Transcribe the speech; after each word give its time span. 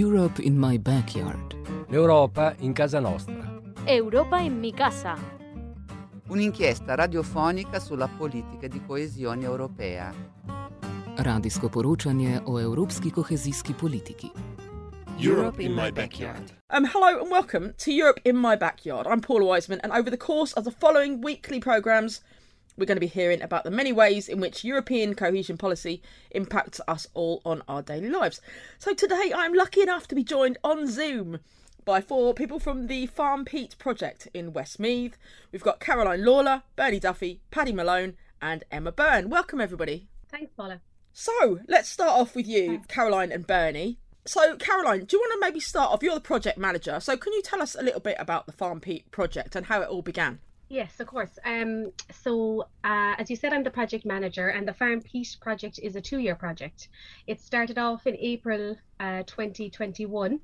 Europe 0.00 0.40
in 0.40 0.58
my 0.58 0.78
backyard. 0.78 1.54
L'Europa 1.90 2.54
in 2.60 2.72
casa 2.72 3.00
nostra. 3.00 3.60
Europa 3.84 4.38
in 4.38 4.58
mi 4.58 4.72
casa. 4.72 5.14
Un'inchiesta 6.28 6.94
radiofonica 6.94 7.78
sulla 7.78 8.08
politica 8.08 8.66
di 8.66 8.80
coesione 8.80 9.44
europea. 9.44 10.10
Radijsko 11.16 11.68
poročanje 11.68 12.40
o 12.44 12.58
evropski 12.58 13.10
kohezijski 13.10 13.74
politiki. 13.74 14.30
Europe 15.18 15.62
in 15.62 15.74
my 15.74 15.90
backyard. 15.90 16.50
Um, 16.70 16.86
hello 16.86 17.20
and 17.20 17.30
welcome 17.30 17.74
to 17.84 17.90
Europe 17.90 18.22
in 18.24 18.36
My 18.36 18.56
Backyard. 18.56 19.06
I'm 19.06 19.20
Paula 19.20 19.44
Wiseman, 19.44 19.80
and 19.82 19.92
over 19.92 20.08
the 20.08 20.16
course 20.16 20.54
of 20.54 20.64
the 20.64 20.70
following 20.70 21.20
weekly 21.20 21.60
programmes, 21.60 22.22
we're 22.80 22.86
going 22.86 22.96
to 22.96 23.00
be 23.00 23.06
hearing 23.06 23.42
about 23.42 23.64
the 23.64 23.70
many 23.70 23.92
ways 23.92 24.26
in 24.26 24.40
which 24.40 24.64
European 24.64 25.14
cohesion 25.14 25.58
policy 25.58 26.02
impacts 26.30 26.80
us 26.88 27.06
all 27.12 27.42
on 27.44 27.62
our 27.68 27.82
daily 27.82 28.08
lives. 28.08 28.40
So 28.78 28.94
today 28.94 29.32
I'm 29.36 29.52
lucky 29.52 29.82
enough 29.82 30.08
to 30.08 30.14
be 30.14 30.24
joined 30.24 30.56
on 30.64 30.88
Zoom 30.88 31.40
by 31.84 32.00
four 32.00 32.32
people 32.32 32.58
from 32.58 32.86
the 32.86 33.06
Farm 33.06 33.44
Peat 33.44 33.76
project 33.78 34.28
in 34.32 34.54
Westmeath. 34.54 35.18
We've 35.52 35.62
got 35.62 35.80
Caroline 35.80 36.24
Lawler, 36.24 36.62
Bernie 36.74 37.00
Duffy, 37.00 37.40
Paddy 37.50 37.72
Malone, 37.72 38.16
and 38.40 38.64
Emma 38.70 38.92
Byrne. 38.92 39.28
Welcome, 39.28 39.60
everybody. 39.60 40.08
Thanks, 40.30 40.52
Paula. 40.56 40.80
So 41.12 41.60
let's 41.68 41.88
start 41.88 42.18
off 42.18 42.34
with 42.34 42.46
you, 42.46 42.80
Caroline 42.88 43.30
and 43.30 43.46
Bernie. 43.46 43.98
So, 44.26 44.56
Caroline, 44.56 45.04
do 45.04 45.16
you 45.16 45.20
want 45.20 45.32
to 45.32 45.46
maybe 45.46 45.60
start 45.60 45.92
off? 45.92 46.02
You're 46.02 46.14
the 46.14 46.20
project 46.20 46.56
manager, 46.56 47.00
so 47.00 47.16
can 47.16 47.32
you 47.32 47.42
tell 47.42 47.60
us 47.60 47.74
a 47.74 47.82
little 47.82 48.00
bit 48.00 48.16
about 48.18 48.46
the 48.46 48.52
Farm 48.52 48.80
Peat 48.80 49.10
project 49.10 49.56
and 49.56 49.66
how 49.66 49.82
it 49.82 49.88
all 49.88 50.02
began? 50.02 50.38
Yes, 50.70 51.00
of 51.00 51.08
course. 51.08 51.36
Um, 51.44 51.90
so, 52.12 52.68
uh, 52.84 53.14
as 53.18 53.28
you 53.28 53.34
said, 53.34 53.52
I'm 53.52 53.64
the 53.64 53.72
project 53.72 54.06
manager, 54.06 54.48
and 54.48 54.68
the 54.68 54.72
Farm 54.72 55.00
Peat 55.02 55.36
project 55.40 55.80
is 55.82 55.96
a 55.96 56.00
two 56.00 56.18
year 56.18 56.36
project. 56.36 56.88
It 57.26 57.40
started 57.40 57.76
off 57.76 58.06
in 58.06 58.16
April 58.16 58.76
uh, 59.00 59.22
2021, 59.26 60.38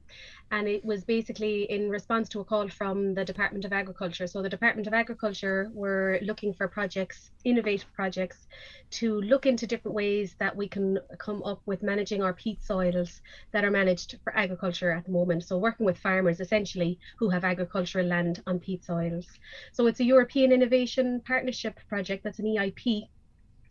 and 0.50 0.68
it 0.68 0.84
was 0.84 1.04
basically 1.04 1.64
in 1.64 1.90
response 1.90 2.28
to 2.30 2.40
a 2.40 2.44
call 2.44 2.68
from 2.68 3.12
the 3.12 3.24
Department 3.24 3.66
of 3.66 3.72
Agriculture. 3.72 4.26
So, 4.26 4.40
the 4.40 4.48
Department 4.48 4.88
of 4.88 4.94
Agriculture 4.94 5.70
were 5.74 6.18
looking 6.22 6.54
for 6.54 6.66
projects, 6.66 7.30
innovative 7.44 7.92
projects, 7.92 8.48
to 8.92 9.20
look 9.20 9.44
into 9.44 9.66
different 9.66 9.94
ways 9.94 10.34
that 10.38 10.56
we 10.56 10.66
can 10.68 10.98
come 11.18 11.42
up 11.42 11.60
with 11.66 11.82
managing 11.82 12.22
our 12.22 12.32
peat 12.32 12.62
soils 12.62 13.20
that 13.52 13.64
are 13.64 13.70
managed 13.70 14.18
for 14.24 14.34
agriculture 14.34 14.91
at 14.91 15.04
the 15.04 15.12
moment. 15.12 15.44
So, 15.44 15.58
working 15.58 15.84
with 15.84 15.98
farmers 15.98 16.41
essentially 16.41 16.98
who 17.18 17.28
have 17.28 17.44
agricultural 17.44 18.06
land 18.06 18.42
on 18.46 18.58
peat 18.58 18.84
soils. 18.84 19.26
So, 19.72 19.86
it's 19.86 20.00
a 20.00 20.04
European 20.04 20.50
Innovation 20.50 21.20
Partnership 21.26 21.78
project 21.88 22.24
that's 22.24 22.38
an 22.38 22.46
EIP 22.46 23.08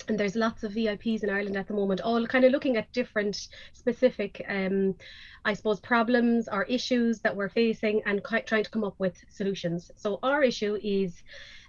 and 0.10 0.20
there's 0.20 0.36
lots 0.36 0.64
of 0.64 0.74
EIPs 0.74 1.24
in 1.24 1.30
Ireland 1.30 1.58
at 1.58 1.68
the 1.68 1.74
moment, 1.74 2.02
all 2.02 2.26
kind 2.28 2.46
of 2.46 2.52
looking 2.52 2.78
at 2.78 2.92
different 2.92 3.48
specific, 3.74 4.44
um, 4.48 4.96
I 5.44 5.54
suppose, 5.54 5.80
problems 5.80 6.48
or 6.48 6.64
issues 6.64 7.20
that 7.22 7.36
we're 7.36 7.50
facing 7.50 8.02
and 8.06 8.22
trying 8.46 8.64
to 8.64 8.70
come 8.70 8.84
up 8.84 8.96
with 8.98 9.18
solutions. 9.30 9.92
So 9.96 10.20
our 10.24 10.44
issue 10.44 10.78
is 10.84 11.22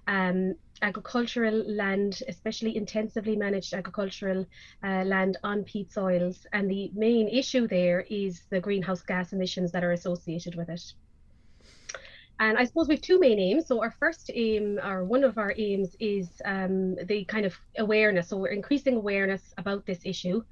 um, 0.07 0.55
agricultural 0.83 1.65
land, 1.67 2.21
especially 2.29 2.77
intensively 2.77 3.37
managed 3.37 3.75
agricultural 3.75 4.47
uh, 4.85 5.05
land 5.05 5.39
on 5.43 5.65
peat 5.65 5.93
soils, 5.93 6.47
and 6.53 6.71
the 6.71 6.91
main 6.95 7.29
issue 7.29 7.67
there 7.67 8.03
is 8.11 8.43
the 8.51 8.61
greenhouse 8.61 9.03
gas 9.03 9.33
emissions 9.33 9.73
that 9.73 9.85
are 9.85 9.93
associated 9.93 10.55
with 10.55 10.69
it. 10.69 10.93
And 12.39 12.59
I 12.59 12.65
suppose 12.65 12.89
we 12.89 12.95
have 12.95 13.03
two 13.03 13.19
main 13.19 13.39
aims. 13.39 13.67
So 13.67 13.83
our 13.83 13.91
first 13.91 14.31
aim, 14.35 14.79
or 14.85 15.05
one 15.05 15.25
of 15.25 15.39
our 15.39 15.55
aims, 15.57 15.97
is 16.01 16.43
um, 16.45 16.97
the 17.07 17.25
kind 17.25 17.47
of 17.47 17.55
awareness. 17.79 18.29
So 18.29 18.37
we're 18.37 18.49
increasing 18.49 18.97
awareness 18.97 19.55
about 19.57 19.87
this 19.87 20.01
issue, 20.05 20.43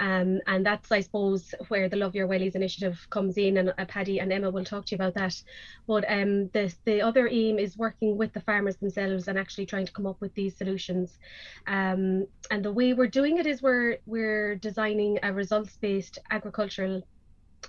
um, 0.00 0.40
and 0.46 0.66
that's 0.66 0.90
I 0.90 1.00
suppose 1.00 1.54
where 1.68 1.88
the 1.88 1.96
Love 1.96 2.14
Your 2.14 2.26
Wellies 2.26 2.56
initiative 2.56 3.06
comes 3.10 3.38
in. 3.38 3.58
And 3.58 3.72
uh, 3.78 3.84
Paddy 3.86 4.18
and 4.18 4.32
Emma 4.32 4.50
will 4.50 4.64
talk 4.64 4.86
to 4.86 4.94
you 4.94 4.96
about 4.96 5.14
that. 5.14 5.40
But 5.86 6.04
um, 6.08 6.48
the 6.48 6.74
the 6.84 7.02
other 7.02 7.28
aim 7.28 7.58
is 7.58 7.76
working 7.76 8.16
with 8.16 8.32
the 8.32 8.40
farmers 8.40 8.76
themselves 8.76 9.28
and 9.28 9.38
actually 9.38 9.66
trying 9.66 9.86
to 9.86 9.92
come 9.92 10.06
up 10.06 10.20
with 10.20 10.34
these 10.34 10.56
solutions. 10.56 11.18
Um, 11.66 12.26
and 12.50 12.64
the 12.64 12.72
way 12.72 12.94
we're 12.94 13.06
doing 13.06 13.38
it 13.38 13.46
is 13.46 13.62
we're 13.62 13.98
we're 14.06 14.56
designing 14.56 15.18
a 15.22 15.32
results 15.32 15.76
based 15.76 16.18
agricultural 16.30 17.02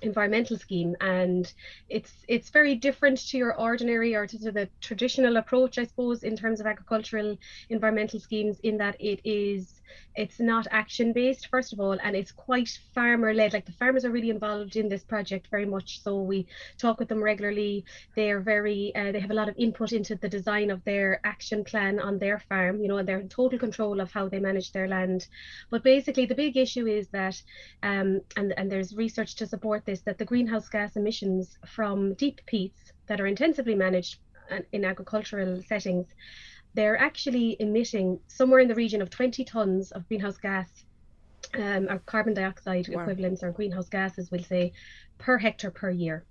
environmental 0.02 0.58
scheme 0.58 0.96
and 1.02 1.54
it's 1.90 2.14
it's 2.28 2.50
very 2.50 2.76
different 2.76 3.18
to 3.18 3.38
your 3.38 3.54
ordinary 3.60 4.16
or 4.16 4.26
to, 4.28 4.38
the 4.38 4.70
traditional 4.82 5.38
approach 5.38 5.78
i 5.78 5.84
suppose 5.84 6.24
in 6.24 6.36
terms 6.36 6.60
of 6.60 6.68
agricultural 6.68 7.38
environmental 7.70 8.20
schemes 8.20 8.60
in 8.62 8.78
that 8.78 8.96
it 9.00 9.20
is 9.24 9.79
it's 10.16 10.40
not 10.40 10.68
action 10.72 11.14
based 11.14 11.48
first 11.48 11.74
of 11.74 11.80
all 11.80 11.98
and 12.04 12.16
it's 12.16 12.32
quite 12.32 12.80
farmer 12.94 13.34
led 13.34 13.54
like 13.54 13.66
the 13.66 13.72
farmers 13.72 14.06
are 14.06 14.12
really 14.12 14.30
involved 14.30 14.76
in 14.76 14.90
this 14.90 15.04
project 15.04 15.48
very 15.52 15.66
much 15.66 16.02
so 16.04 16.22
we 16.22 16.46
talk 16.78 17.00
with 17.00 17.10
them 17.10 17.22
regularly. 17.22 17.86
They're 18.16 18.40
very 18.40 18.94
uh, 18.96 19.12
they 19.12 19.20
have 19.20 19.32
a 19.32 19.40
lot 19.42 19.50
of 19.50 19.56
input 19.58 19.92
into 19.92 20.16
the 20.16 20.30
design 20.30 20.70
of 20.72 20.84
their 20.84 21.20
action 21.24 21.64
plan 21.64 22.00
on 22.00 22.18
their 22.18 22.40
farm 22.40 22.82
you 22.82 22.88
know 22.88 22.98
and 22.98 23.08
they're 23.08 23.20
in 23.20 23.30
total 23.30 23.60
control 23.60 24.00
of 24.00 24.12
how 24.12 24.30
they 24.30 24.40
manage 24.40 24.72
their 24.72 24.88
land. 24.88 25.28
But 25.70 25.84
basically 25.84 26.26
the 26.26 26.36
big 26.36 26.58
issue 26.58 26.88
is 26.88 27.08
that 27.10 27.42
um, 27.84 28.22
and 28.36 28.54
and 28.58 28.72
there's 28.72 28.96
research 28.96 29.36
to 29.36 29.48
support 29.48 29.86
this 29.86 30.02
that 30.02 30.18
the 30.18 30.26
greenhouse 30.26 30.70
gas 30.70 30.96
emissions 30.96 31.58
from 31.66 32.14
deep 32.14 32.42
peats 32.46 32.94
that 33.08 33.20
are 33.20 33.28
intensively 33.28 33.76
managed 33.76 34.18
uh, 34.52 34.60
in 34.72 34.86
agricultural 34.86 35.62
settings 35.68 36.08
they're 36.74 36.98
actually 36.98 37.58
emitting 37.60 38.20
somewhere 38.28 38.60
in 38.60 38.68
the 38.68 38.76
region 38.76 39.02
of 39.02 39.10
20 39.10 39.44
tons 39.44 39.92
of 39.92 40.08
greenhouse 40.08 40.38
gas 40.38 40.70
um, 41.56 41.88
or 41.90 42.00
carbon 42.00 42.34
dioxide 42.34 42.88
wow. 42.90 43.02
equivalents 43.02 43.44
or 43.44 43.52
greenhouse 43.52 43.90
gases, 43.90 44.30
we'll 44.32 44.44
say, 44.44 44.74
per 45.18 45.38
hectare 45.38 45.72
per 45.72 45.90
year. 45.90 46.24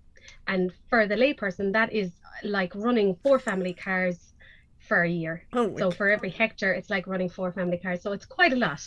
And 0.46 0.72
for 0.88 1.06
the 1.06 1.14
layperson, 1.16 1.72
that 1.72 1.92
is 1.92 2.12
like 2.42 2.72
running 2.74 3.16
four 3.22 3.38
family 3.38 3.72
cars 3.72 4.32
for 4.80 5.02
a 5.02 5.08
year. 5.08 5.42
Oh, 5.52 5.76
so 5.76 5.90
for 5.90 6.08
every 6.08 6.30
hectare, 6.30 6.72
it's 6.72 6.90
like 6.90 7.06
running 7.06 7.28
four 7.28 7.52
family 7.52 7.78
cars. 7.78 8.02
So 8.02 8.12
it's 8.12 8.26
quite 8.26 8.52
a 8.52 8.56
lot, 8.56 8.82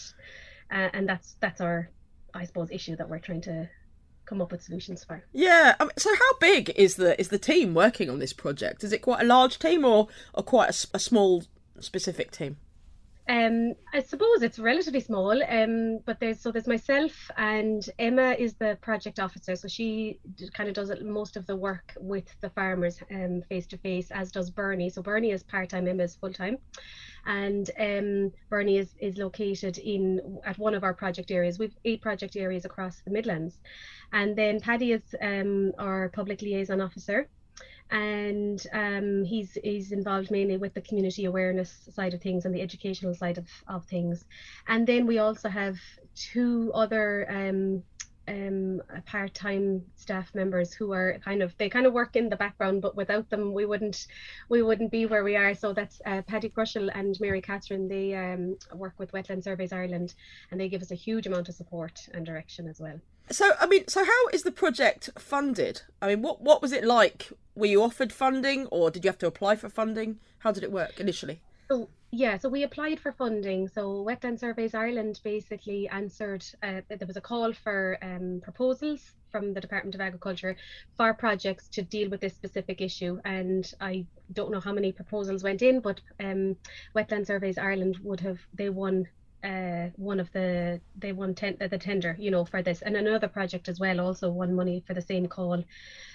uh, 0.72 0.90
and 0.94 1.08
that's 1.08 1.36
that's 1.40 1.62
our, 1.62 1.90
I 2.34 2.46
suppose, 2.46 2.70
issue 2.72 2.96
that 2.96 3.10
we're 3.10 3.20
trying 3.20 3.42
to 3.42 3.70
come 4.32 4.42
up 4.42 4.52
with 4.54 4.64
solutions 4.64 5.04
for. 5.04 5.22
Yeah. 5.34 5.76
Um, 5.82 5.92
so 5.98 6.10
how 6.16 6.38
big 6.40 6.72
is 6.78 6.96
the 6.96 7.20
is 7.20 7.28
the 7.28 7.38
team 7.38 7.74
working 7.74 8.10
on 8.10 8.20
this 8.20 8.32
project? 8.32 8.82
Is 8.82 8.94
it 8.94 9.02
quite 9.02 9.22
a 9.22 9.26
large 9.26 9.60
team 9.60 9.84
or 9.84 10.08
or 10.34 10.42
quite 10.42 10.70
a, 10.70 10.88
a 10.96 11.00
small 11.00 11.44
specific 11.82 12.32
team? 12.32 12.56
Um, 13.30 13.76
I 13.94 14.02
suppose 14.02 14.42
it's 14.42 14.58
relatively 14.58 15.00
small, 15.00 15.42
um, 15.44 16.00
but 16.06 16.20
there's 16.20 16.42
so 16.42 16.52
there's 16.52 16.68
myself 16.68 17.30
and 17.38 17.88
Emma 18.00 18.32
is 18.38 18.56
the 18.56 18.78
project 18.82 19.20
officer, 19.20 19.56
so 19.56 19.68
she 19.68 20.20
kind 20.54 20.68
of 20.68 20.76
does 20.76 20.92
most 21.02 21.38
of 21.38 21.46
the 21.46 21.56
work 21.56 21.94
with 22.00 22.26
the 22.42 22.50
farmers 22.50 23.00
face 23.48 23.68
to 23.68 23.78
face, 23.78 24.10
as 24.12 24.32
does 24.32 24.50
Bernie. 24.50 24.90
So 24.90 25.02
Bernie 25.02 25.32
is 25.32 25.44
part 25.44 25.70
time, 25.70 25.88
Emma 25.88 26.04
is 26.04 26.16
full 26.16 26.34
time, 26.34 26.58
and 27.26 27.70
um, 27.80 28.32
Bernie 28.50 28.78
is 28.78 28.96
is 29.00 29.18
located 29.18 29.78
in 29.78 30.40
at 30.44 30.58
one 30.58 30.74
of 30.74 30.84
our 30.84 30.94
project 30.94 31.30
areas. 31.30 31.60
We've 31.60 31.76
eight 31.86 32.02
project 32.02 32.36
areas 32.36 32.66
across 32.66 33.02
the 33.02 33.12
Midlands, 33.12 33.60
and 34.12 34.36
then 34.36 34.60
Paddy 34.60 34.94
is 34.94 35.16
um, 35.22 35.74
our 35.78 36.10
public 36.10 36.42
liaison 36.42 36.82
officer 36.82 37.30
and 37.92 38.66
um, 38.74 39.24
he's 39.26 39.58
he's 39.64 39.92
involved 39.92 40.32
mainly 40.32 40.58
with 40.58 40.74
the 40.74 40.82
community 40.82 41.26
awareness 41.26 41.90
side 41.94 42.14
of 42.14 42.22
things 42.22 42.46
and 42.46 42.56
the 42.56 42.62
educational 42.62 43.14
side 43.14 43.38
of, 43.38 43.48
of 43.68 43.86
things. 43.86 44.26
And 44.68 44.88
then 44.88 45.06
we 45.06 45.20
also 45.20 45.50
have 45.50 45.76
two 46.16 46.72
other 46.74 47.28
um, 47.30 47.84
um, 48.32 48.82
part-time 49.06 49.84
staff 49.96 50.34
members 50.34 50.74
who 50.74 50.94
are 50.94 51.20
kind 51.24 51.42
of 51.42 51.56
they 51.58 51.70
kind 51.70 51.86
of 51.86 51.94
work 51.94 52.16
in 52.16 52.30
the 52.30 52.36
background 52.36 52.82
but 52.82 52.96
without 52.96 53.30
them 53.30 53.54
we 53.54 53.66
wouldn't 53.66 54.08
we 54.50 54.62
wouldn't 54.62 54.92
be 54.92 55.06
where 55.06 55.24
we 55.24 55.36
are. 55.36 55.54
So 55.54 55.74
that's 55.74 56.02
uh, 56.06 56.22
Paddy 56.24 56.50
Crushell 56.50 56.90
and 56.94 57.20
Mary 57.20 57.42
Catherine 57.42 57.88
they 57.88 58.16
um, 58.16 58.58
work 58.74 58.94
with 58.98 59.12
Wetland 59.12 59.44
Surveys 59.44 59.74
Ireland 59.74 60.14
and 60.50 60.60
they 60.60 60.70
give 60.70 60.82
us 60.82 60.92
a 60.92 60.96
huge 60.96 61.28
amount 61.28 61.50
of 61.50 61.56
support 61.56 62.08
and 62.14 62.26
direction 62.26 62.68
as 62.68 62.80
well. 62.80 63.00
So 63.30 63.52
I 63.60 63.68
mean 63.68 63.88
so 63.88 64.06
how 64.06 64.28
is 64.34 64.44
the 64.44 64.52
project 64.52 65.10
funded? 65.18 65.82
I 66.02 66.08
mean 66.08 66.22
what 66.22 66.42
what 66.42 66.62
was 66.62 66.72
it 66.72 66.86
like? 66.86 67.30
Were 67.56 67.66
you 67.66 67.84
offered 67.84 68.14
funding 68.14 68.68
or 68.68 68.90
did 68.90 69.04
you 69.04 69.10
have 69.10 69.20
to 69.20 69.28
apply 69.28 69.58
for 69.58 69.70
funding? 69.70 70.20
How 70.40 70.52
did 70.52 70.64
it 70.64 70.72
work 70.72 71.00
initially 71.00 71.42
so 71.72 71.88
yeah, 72.12 72.38
so 72.38 72.50
we 72.50 72.64
applied 72.64 73.00
for 73.00 73.14
funding. 73.14 73.70
So 73.70 74.04
Wetland 74.04 74.40
Surveys 74.40 74.76
Ireland 74.76 75.22
basically 75.24 75.88
answered. 75.88 76.44
Uh, 76.62 76.82
there 76.90 77.08
was 77.08 77.16
a 77.16 77.22
call 77.22 77.54
for 77.54 77.98
um, 78.02 78.42
proposals 78.44 79.14
from 79.32 79.54
the 79.54 79.62
Department 79.62 79.96
of 79.96 80.02
Agriculture 80.02 80.58
for 80.98 81.14
projects 81.14 81.70
to 81.70 81.82
deal 81.82 82.10
with 82.10 82.20
this 82.20 82.34
specific 82.34 82.82
issue. 82.82 83.22
And 83.24 83.74
I 83.80 84.06
don't 84.34 84.52
know 84.52 84.60
how 84.60 84.74
many 84.74 84.92
proposals 84.92 85.44
went 85.44 85.62
in, 85.62 85.80
but 85.80 86.02
um, 86.20 86.58
Wetland 86.94 87.28
Surveys 87.28 87.58
Ireland 87.58 88.00
would 88.04 88.20
have 88.20 88.40
they 88.54 88.70
won 88.70 89.08
uh, 89.42 89.88
one 89.96 90.20
of 90.20 90.30
the 90.34 90.82
they 90.98 91.14
won 91.14 91.34
ten, 91.34 91.56
the 91.58 91.78
tender 91.78 92.16
you 92.20 92.30
know 92.30 92.46
for 92.46 92.62
this 92.62 92.82
and 92.84 92.96
another 92.96 93.28
project 93.28 93.70
as 93.70 93.80
well 93.80 94.00
also 94.00 94.30
won 94.30 94.54
money 94.54 94.84
for 94.86 94.94
the 94.94 95.02
same 95.02 95.28
call 95.28 95.64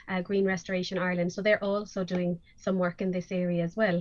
uh, 0.06 0.20
green 0.20 0.44
restoration 0.44 0.96
ireland 0.96 1.32
so 1.32 1.42
they're 1.42 1.64
also 1.64 2.04
doing 2.04 2.38
some 2.56 2.78
work 2.78 3.00
in 3.00 3.10
this 3.10 3.32
area 3.32 3.64
as 3.64 3.74
well 3.74 4.00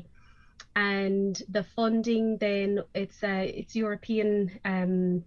and 0.75 1.41
the 1.49 1.63
funding 1.63 2.37
then 2.37 2.81
it's 2.93 3.23
uh, 3.23 3.45
it's 3.47 3.75
European 3.75 4.51
um, 4.65 5.23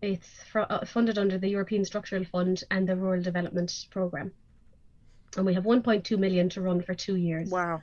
it's 0.00 0.42
for, 0.50 0.70
uh, 0.70 0.84
funded 0.84 1.18
under 1.18 1.38
the 1.38 1.48
European 1.48 1.84
Structural 1.84 2.24
Fund 2.24 2.62
and 2.70 2.88
the 2.88 2.96
Rural 2.96 3.22
Development 3.22 3.72
Programme. 3.90 4.32
And 5.36 5.44
we 5.44 5.54
have 5.54 5.64
1.2 5.64 6.18
million 6.18 6.48
to 6.50 6.60
run 6.60 6.80
for 6.82 6.94
two 6.94 7.16
years. 7.16 7.50
Wow. 7.50 7.82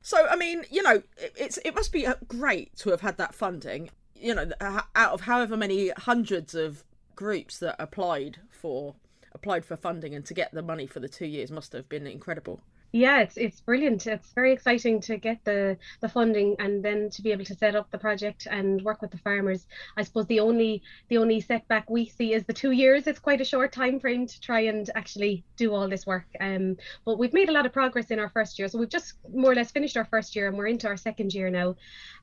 So, 0.00 0.26
I 0.26 0.36
mean, 0.36 0.64
you 0.70 0.82
know, 0.82 1.02
it, 1.16 1.32
it's 1.36 1.58
it 1.64 1.74
must 1.74 1.92
be 1.92 2.06
uh, 2.06 2.14
great 2.26 2.76
to 2.78 2.90
have 2.90 3.00
had 3.00 3.16
that 3.18 3.34
funding. 3.34 3.90
You 4.14 4.34
know, 4.34 4.50
out 4.60 5.12
of 5.12 5.22
however 5.22 5.56
many 5.56 5.90
hundreds 5.90 6.54
of 6.54 6.82
groups 7.14 7.58
that 7.58 7.76
applied 7.78 8.38
for 8.50 8.94
applied 9.32 9.64
for 9.64 9.76
funding 9.76 10.14
and 10.14 10.24
to 10.24 10.34
get 10.34 10.52
the 10.52 10.62
money 10.62 10.86
for 10.86 11.00
the 11.00 11.08
two 11.08 11.26
years 11.26 11.50
must 11.50 11.72
have 11.72 11.88
been 11.88 12.06
incredible 12.06 12.60
yeah 12.94 13.22
it's 13.22 13.36
it's 13.36 13.60
brilliant. 13.60 14.06
It's 14.06 14.32
very 14.34 14.52
exciting 14.52 15.00
to 15.00 15.16
get 15.16 15.44
the 15.44 15.76
the 16.00 16.08
funding 16.08 16.54
and 16.60 16.80
then 16.84 17.10
to 17.10 17.22
be 17.22 17.32
able 17.32 17.44
to 17.46 17.54
set 17.56 17.74
up 17.74 17.90
the 17.90 17.98
project 17.98 18.46
and 18.48 18.80
work 18.82 19.02
with 19.02 19.10
the 19.10 19.18
farmers. 19.18 19.66
I 19.96 20.04
suppose 20.04 20.26
the 20.26 20.38
only 20.38 20.80
the 21.08 21.18
only 21.18 21.40
setback 21.40 21.90
we 21.90 22.06
see 22.06 22.34
is 22.34 22.44
the 22.44 22.52
two 22.52 22.70
years. 22.70 23.08
It's 23.08 23.18
quite 23.18 23.40
a 23.40 23.44
short 23.44 23.72
time 23.72 23.98
frame 23.98 24.28
to 24.28 24.40
try 24.40 24.60
and 24.60 24.88
actually 24.94 25.44
do 25.56 25.74
all 25.74 25.88
this 25.88 26.06
work. 26.06 26.26
Um 26.40 26.76
but 27.04 27.18
we've 27.18 27.32
made 27.32 27.48
a 27.48 27.52
lot 27.52 27.66
of 27.66 27.72
progress 27.72 28.12
in 28.12 28.20
our 28.20 28.30
first 28.30 28.60
year. 28.60 28.68
So 28.68 28.78
we've 28.78 28.88
just 28.88 29.14
more 29.28 29.50
or 29.50 29.56
less 29.56 29.72
finished 29.72 29.96
our 29.96 30.04
first 30.04 30.36
year 30.36 30.46
and 30.46 30.56
we're 30.56 30.68
into 30.68 30.86
our 30.86 30.96
second 30.96 31.34
year 31.34 31.50
now. 31.50 31.74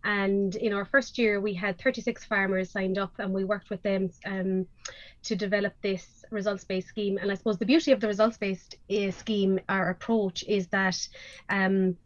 And 0.05 0.55
in 0.55 0.71
our 0.71 0.85
first 0.85 1.17
year 1.17 1.41
we 1.41 1.53
had 1.53 1.81
36 1.81 2.23
farmers 2.23 2.71
signed 2.71 2.97
up 2.97 3.11
and 3.19 3.33
we 3.33 3.43
worked 3.43 3.69
with 3.69 3.83
them 3.83 4.09
um 4.25 4.67
to 5.23 5.35
develop 5.35 5.73
this 5.81 6.20
results 6.31 6.63
based 6.63 6.87
scheme. 6.87 7.17
And 7.17 7.31
I 7.31 7.35
suppose 7.35 7.57
the 7.57 7.65
beauty 7.65 7.91
of 7.91 7.99
the 7.99 8.07
results 8.07 8.37
based 8.37 8.77
uh, 8.89 9.11
scheme, 9.11 9.59
our 9.69 9.89
approach 9.89 10.43
is 10.47 10.67
that. 10.67 10.97
Um, 11.49 11.97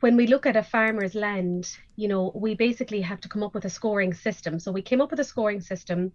when 0.00 0.16
we 0.16 0.26
look 0.26 0.46
at 0.46 0.56
a 0.56 0.62
farmer's 0.62 1.14
land, 1.14 1.76
you 1.96 2.08
know, 2.08 2.32
we 2.34 2.54
basically 2.54 3.02
have 3.02 3.20
to 3.20 3.28
come 3.28 3.42
up 3.42 3.52
with 3.52 3.66
a 3.66 3.68
scoring 3.68 4.14
system. 4.14 4.58
So 4.58 4.72
we 4.72 4.80
came 4.80 5.02
up 5.02 5.10
with 5.10 5.20
a 5.20 5.24
scoring 5.24 5.60
system 5.60 6.12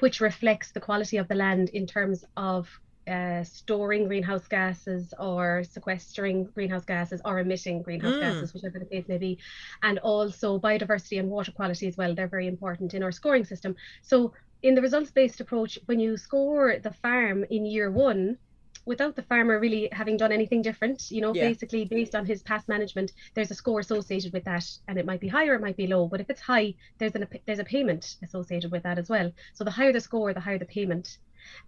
which 0.00 0.20
reflects 0.20 0.72
the 0.72 0.80
quality 0.80 1.18
of 1.18 1.28
the 1.28 1.34
land 1.34 1.68
in 1.70 1.86
terms 1.86 2.24
of 2.36 2.68
uh, 3.06 3.42
storing 3.42 4.06
greenhouse 4.06 4.46
gases 4.46 5.12
or 5.18 5.64
sequestering 5.64 6.44
greenhouse 6.54 6.84
gases 6.84 7.20
or 7.24 7.40
emitting 7.40 7.82
greenhouse 7.82 8.14
mm. 8.14 8.20
gases, 8.20 8.54
whichever 8.54 8.78
the 8.78 8.84
case 8.84 9.04
may 9.08 9.18
be, 9.18 9.38
and 9.82 9.98
also 9.98 10.58
biodiversity 10.58 11.18
and 11.18 11.28
water 11.28 11.52
quality 11.52 11.88
as 11.88 11.96
well. 11.96 12.14
They're 12.14 12.28
very 12.28 12.46
important 12.46 12.94
in 12.94 13.02
our 13.02 13.12
scoring 13.12 13.44
system. 13.44 13.74
So 14.02 14.32
in 14.62 14.74
the 14.74 14.82
results 14.82 15.10
based 15.10 15.40
approach, 15.40 15.78
when 15.86 15.98
you 16.00 16.16
score 16.16 16.78
the 16.82 16.92
farm 16.92 17.44
in 17.50 17.66
year 17.66 17.90
one, 17.90 18.38
without 18.84 19.14
the 19.14 19.22
farmer 19.22 19.58
really 19.60 19.88
having 19.92 20.16
done 20.16 20.32
anything 20.32 20.62
different, 20.62 21.10
you 21.10 21.20
know, 21.20 21.34
yeah. 21.34 21.48
basically 21.48 21.84
based 21.84 22.14
on 22.14 22.26
his 22.26 22.42
past 22.42 22.68
management, 22.68 23.12
there's 23.34 23.50
a 23.50 23.54
score 23.54 23.80
associated 23.80 24.32
with 24.32 24.44
that, 24.44 24.64
and 24.88 24.98
it 24.98 25.06
might 25.06 25.20
be 25.20 25.28
higher, 25.28 25.54
it 25.54 25.60
might 25.60 25.76
be 25.76 25.86
low. 25.86 26.06
But 26.06 26.20
if 26.20 26.30
it's 26.30 26.40
high, 26.40 26.74
there's 26.98 27.14
an 27.14 27.26
there's 27.46 27.58
a 27.58 27.64
payment 27.64 28.16
associated 28.22 28.70
with 28.72 28.82
that 28.82 28.98
as 28.98 29.08
well. 29.08 29.30
So 29.54 29.64
the 29.64 29.70
higher 29.70 29.92
the 29.92 30.00
score, 30.00 30.32
the 30.32 30.40
higher 30.40 30.58
the 30.58 30.64
payment. 30.64 31.18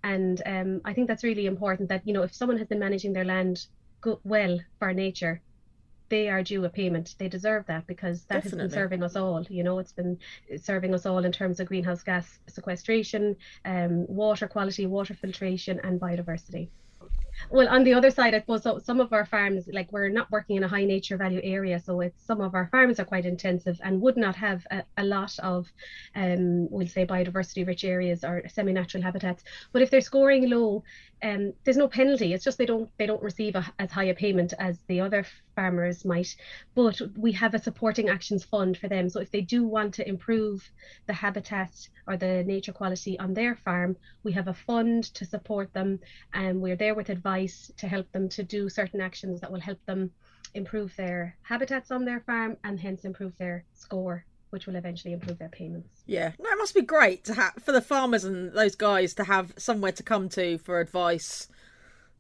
And 0.03 0.41
um, 0.47 0.81
I 0.85 0.93
think 0.93 1.09
that's 1.09 1.25
really 1.25 1.47
important 1.47 1.89
that 1.89 2.07
you 2.07 2.13
know 2.13 2.23
if 2.23 2.35
someone 2.35 2.59
has 2.59 2.69
been 2.69 2.79
managing 2.79 3.13
their 3.13 3.25
land 3.25 3.67
go- 4.01 4.21
well 4.25 4.59
for 4.79 4.93
nature, 4.93 5.41
they 6.15 6.29
are 6.29 6.43
due 6.45 6.65
a 6.65 6.69
payment. 6.69 7.07
They 7.19 7.29
deserve 7.29 7.63
that 7.67 7.85
because 7.93 8.19
that 8.29 8.45
Definitely. 8.45 8.61
has 8.61 8.71
been 8.71 8.79
serving 8.81 9.03
us 9.03 9.17
all. 9.17 9.43
You 9.59 9.65
know, 9.67 9.77
it's 9.83 9.97
been 10.01 10.17
serving 10.71 10.93
us 10.95 11.05
all 11.07 11.25
in 11.29 11.33
terms 11.33 11.59
of 11.59 11.67
greenhouse 11.67 12.03
gas 12.11 12.27
sequestration, 12.47 13.23
um, 13.65 13.93
water 14.23 14.47
quality, 14.55 14.87
water 14.87 15.15
filtration, 15.15 15.81
and 15.87 16.01
biodiversity. 16.01 16.69
Well, 17.51 17.69
on 17.69 17.83
the 17.85 17.95
other 17.95 18.13
side, 18.19 18.33
I 18.35 18.41
suppose 18.41 18.85
some 18.85 19.01
of 19.01 19.13
our 19.13 19.27
farms, 19.27 19.65
like 19.79 19.91
we're 19.91 20.09
not 20.09 20.31
working 20.31 20.57
in 20.57 20.65
a 20.65 20.69
high 20.69 20.85
nature 20.85 21.17
value 21.17 21.41
area, 21.43 21.81
so 21.81 22.01
it's 22.01 22.23
some 22.25 22.41
of 22.41 22.55
our 22.55 22.69
farms 22.69 23.01
are 23.01 23.05
quite 23.05 23.27
intensive 23.27 23.77
and 23.83 24.01
would 24.01 24.17
not 24.17 24.37
have 24.37 24.65
a, 24.71 24.85
a 24.97 25.05
lot 25.05 25.37
of, 25.41 25.61
um, 26.15 26.71
we'll 26.71 26.87
say 26.87 27.05
biodiversity 27.05 27.67
rich 27.67 27.85
areas 27.85 28.23
or 28.23 28.35
semi-natural 28.49 29.03
habitats. 29.03 29.43
But 29.73 29.83
if 29.83 29.91
they're 29.91 30.01
scoring 30.13 30.49
low, 30.49 30.85
um, 31.23 31.53
there's 31.65 31.77
no 31.77 31.89
penalty. 31.89 32.33
It's 32.33 32.45
just 32.45 32.59
they 32.59 32.67
don't 32.67 32.91
they 32.99 33.07
don't 33.07 33.23
receive 33.23 33.55
a, 33.55 33.65
as 33.79 33.91
high 33.91 34.05
a 34.05 34.15
payment 34.15 34.53
as 34.59 34.79
the 34.89 35.01
other 35.01 35.25
farmers 35.55 36.05
might. 36.05 36.35
But 36.75 37.01
we 37.17 37.33
have 37.33 37.55
a 37.55 37.59
supporting 37.59 38.09
actions 38.09 38.45
fund 38.45 38.77
for 38.77 38.89
them. 38.89 39.09
So 39.09 39.21
if 39.21 39.31
they 39.31 39.41
do 39.41 39.65
want 39.65 39.95
to 39.95 40.09
improve 40.09 40.69
the 41.07 41.13
habitat 41.13 41.89
or 42.07 42.17
the 42.17 42.45
nature 42.45 42.73
quality 42.73 43.19
on 43.19 43.35
their 43.35 43.57
farm, 43.57 43.97
we 44.23 44.33
have 44.33 44.49
a 44.49 44.55
fund 44.55 45.05
to 45.15 45.25
support 45.25 45.73
them, 45.73 46.01
and 46.33 46.61
we're 46.61 46.77
there 46.77 46.95
with 46.95 47.09
advice 47.09 47.71
to 47.79 47.89
help 47.89 48.11
them 48.13 48.29
to 48.31 48.43
do 48.43 48.69
certain 48.69 49.01
actions 49.01 49.41
that 49.41 49.53
will 49.53 49.61
help 49.61 49.85
them 49.87 50.11
improve 50.55 50.95
their 50.97 51.37
habitats 51.43 51.91
on 51.91 52.05
their 52.05 52.21
farm 52.21 52.57
and 52.63 52.79
hence 52.79 53.05
improve 53.05 53.37
their 53.39 53.65
score 53.75 54.25
which 54.55 54.69
will 54.69 54.77
eventually 54.77 55.13
improve 55.13 55.37
their 55.41 55.49
payments. 55.49 56.05
Yeah, 56.07 56.31
no, 56.39 56.49
it 56.49 56.59
must 56.59 56.77
be 56.77 56.83
great 56.83 57.25
to 57.25 57.35
have 57.35 57.55
for 57.61 57.73
the 57.73 57.81
farmers 57.81 58.23
and 58.23 58.53
those 58.53 58.77
guys 58.77 59.13
to 59.15 59.25
have 59.25 59.53
somewhere 59.59 59.91
to 59.91 60.03
come 60.05 60.29
to 60.29 60.59
for 60.59 60.79
advice 60.79 61.49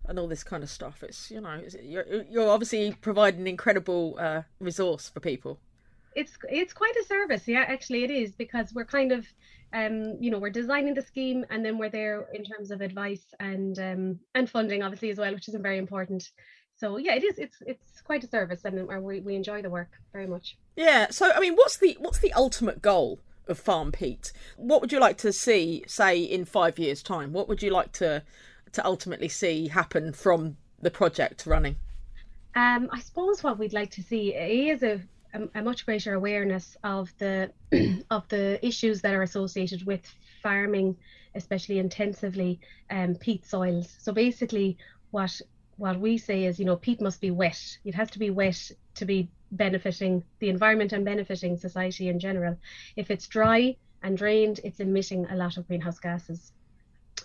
and 0.06 0.18
all 0.18 0.26
this 0.26 0.42
kind 0.42 0.64
of 0.64 0.68
stuff. 0.68 1.04
It's 1.04 1.30
you 1.30 1.40
know, 1.40 1.62
you're 1.80 2.24
you're 2.28 2.50
obviously 2.50 2.96
providing 3.00 3.42
an 3.42 3.46
incredible 3.46 4.16
uh, 4.18 4.42
resource 4.58 5.08
for 5.08 5.20
people. 5.20 5.60
It's 6.16 6.36
it's 6.50 6.72
quite 6.72 6.96
a 6.96 7.04
service, 7.04 7.46
yeah. 7.46 7.64
Actually, 7.68 8.02
it 8.02 8.10
is 8.10 8.32
because 8.32 8.74
we're 8.74 8.84
kind 8.84 9.12
of 9.12 9.24
um, 9.72 10.16
you 10.20 10.32
know, 10.32 10.38
we're 10.38 10.50
designing 10.50 10.94
the 10.94 11.02
scheme 11.02 11.44
and 11.50 11.64
then 11.64 11.78
we're 11.78 11.88
there 11.88 12.26
in 12.34 12.42
terms 12.42 12.72
of 12.72 12.80
advice 12.80 13.26
and 13.38 13.78
um, 13.78 14.18
and 14.34 14.50
funding, 14.50 14.82
obviously 14.82 15.10
as 15.10 15.18
well, 15.18 15.32
which 15.32 15.48
is 15.48 15.54
very 15.60 15.78
important 15.78 16.30
so 16.84 16.98
yeah, 16.98 17.14
it 17.14 17.24
is. 17.24 17.38
It's 17.38 17.56
it's 17.66 18.02
quite 18.02 18.22
a 18.24 18.28
service, 18.28 18.66
and 18.66 18.86
we 19.02 19.20
we 19.20 19.34
enjoy 19.34 19.62
the 19.62 19.70
work 19.70 19.88
very 20.12 20.26
much. 20.26 20.58
Yeah. 20.76 21.08
So 21.10 21.32
I 21.34 21.40
mean, 21.40 21.54
what's 21.54 21.78
the 21.78 21.96
what's 21.98 22.18
the 22.18 22.32
ultimate 22.34 22.82
goal 22.82 23.20
of 23.48 23.58
Farm 23.58 23.90
Peat? 23.90 24.32
What 24.58 24.82
would 24.82 24.92
you 24.92 25.00
like 25.00 25.16
to 25.18 25.32
see, 25.32 25.84
say, 25.86 26.20
in 26.20 26.44
five 26.44 26.78
years' 26.78 27.02
time? 27.02 27.32
What 27.32 27.48
would 27.48 27.62
you 27.62 27.70
like 27.70 27.92
to 27.92 28.22
to 28.72 28.84
ultimately 28.84 29.28
see 29.28 29.68
happen 29.68 30.12
from 30.12 30.58
the 30.78 30.90
project 30.90 31.46
running? 31.46 31.76
Um, 32.54 32.90
I 32.92 33.00
suppose 33.00 33.42
what 33.42 33.58
we'd 33.58 33.72
like 33.72 33.90
to 33.92 34.02
see 34.02 34.34
is 34.34 34.82
a, 34.82 35.00
a, 35.32 35.48
a 35.54 35.62
much 35.62 35.86
greater 35.86 36.12
awareness 36.12 36.76
of 36.84 37.10
the 37.16 37.50
of 38.10 38.28
the 38.28 38.64
issues 38.64 39.00
that 39.00 39.14
are 39.14 39.22
associated 39.22 39.86
with 39.86 40.02
farming, 40.42 40.98
especially 41.34 41.78
intensively 41.78 42.60
um, 42.90 43.14
peat 43.14 43.46
soils. 43.46 43.96
So 43.98 44.12
basically, 44.12 44.76
what 45.12 45.40
what 45.76 45.98
we 45.98 46.18
say 46.18 46.44
is, 46.44 46.58
you 46.58 46.64
know, 46.64 46.76
peat 46.76 47.00
must 47.00 47.20
be 47.20 47.30
wet. 47.30 47.78
It 47.84 47.94
has 47.94 48.10
to 48.12 48.18
be 48.18 48.30
wet 48.30 48.70
to 48.94 49.04
be 49.04 49.28
benefiting 49.50 50.24
the 50.38 50.48
environment 50.48 50.92
and 50.92 51.04
benefiting 51.04 51.56
society 51.56 52.08
in 52.08 52.18
general. 52.18 52.58
If 52.96 53.10
it's 53.10 53.26
dry 53.26 53.76
and 54.02 54.16
drained, 54.16 54.60
it's 54.64 54.80
emitting 54.80 55.26
a 55.26 55.36
lot 55.36 55.56
of 55.56 55.66
greenhouse 55.66 55.98
gases. 55.98 56.52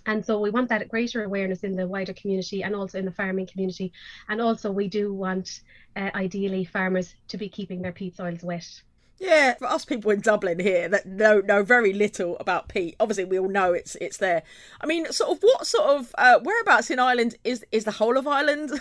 And 0.06 0.26
so 0.26 0.40
we 0.40 0.50
want 0.50 0.70
that 0.70 0.88
greater 0.88 1.24
awareness 1.24 1.64
in 1.64 1.76
the 1.76 1.88
wider 1.88 2.14
community 2.14 2.64
and 2.64 2.76
also 2.76 2.98
in 2.98 3.06
the 3.06 3.12
farming 3.12 3.48
community. 3.48 3.92
And 4.28 4.40
also, 4.40 4.72
we 4.72 4.88
do 4.88 5.14
want, 5.14 5.62
uh, 5.96 6.12
ideally, 6.16 6.64
farmers 6.64 7.14
to 7.28 7.38
be 7.38 7.50
keeping 7.50 7.82
their 7.82 7.92
peat 7.92 8.16
soils 8.16 8.44
wet. 8.44 8.82
Yeah, 9.20 9.56
for 9.56 9.66
us 9.68 9.84
people 9.84 10.12
in 10.12 10.22
Dublin 10.22 10.60
here 10.60 10.88
that 10.88 11.06
know 11.06 11.42
know 11.42 11.62
very 11.62 11.92
little 11.92 12.38
about 12.40 12.70
peat. 12.70 12.96
Obviously, 13.00 13.26
we 13.26 13.38
all 13.38 13.50
know 13.50 13.74
it's 13.74 13.96
it's 13.96 14.18
there. 14.18 14.44
I 14.80 14.86
mean, 14.86 15.12
sort 15.12 15.32
of 15.32 15.40
what 15.42 15.68
sort 15.68 15.90
of 15.90 16.16
uh, 16.18 16.40
whereabouts 16.42 16.90
in 16.90 17.00
Ireland 17.00 17.36
is 17.44 17.66
is 17.72 17.84
the 17.84 17.92
whole 17.92 18.18
of 18.18 18.28
Ireland 18.28 18.72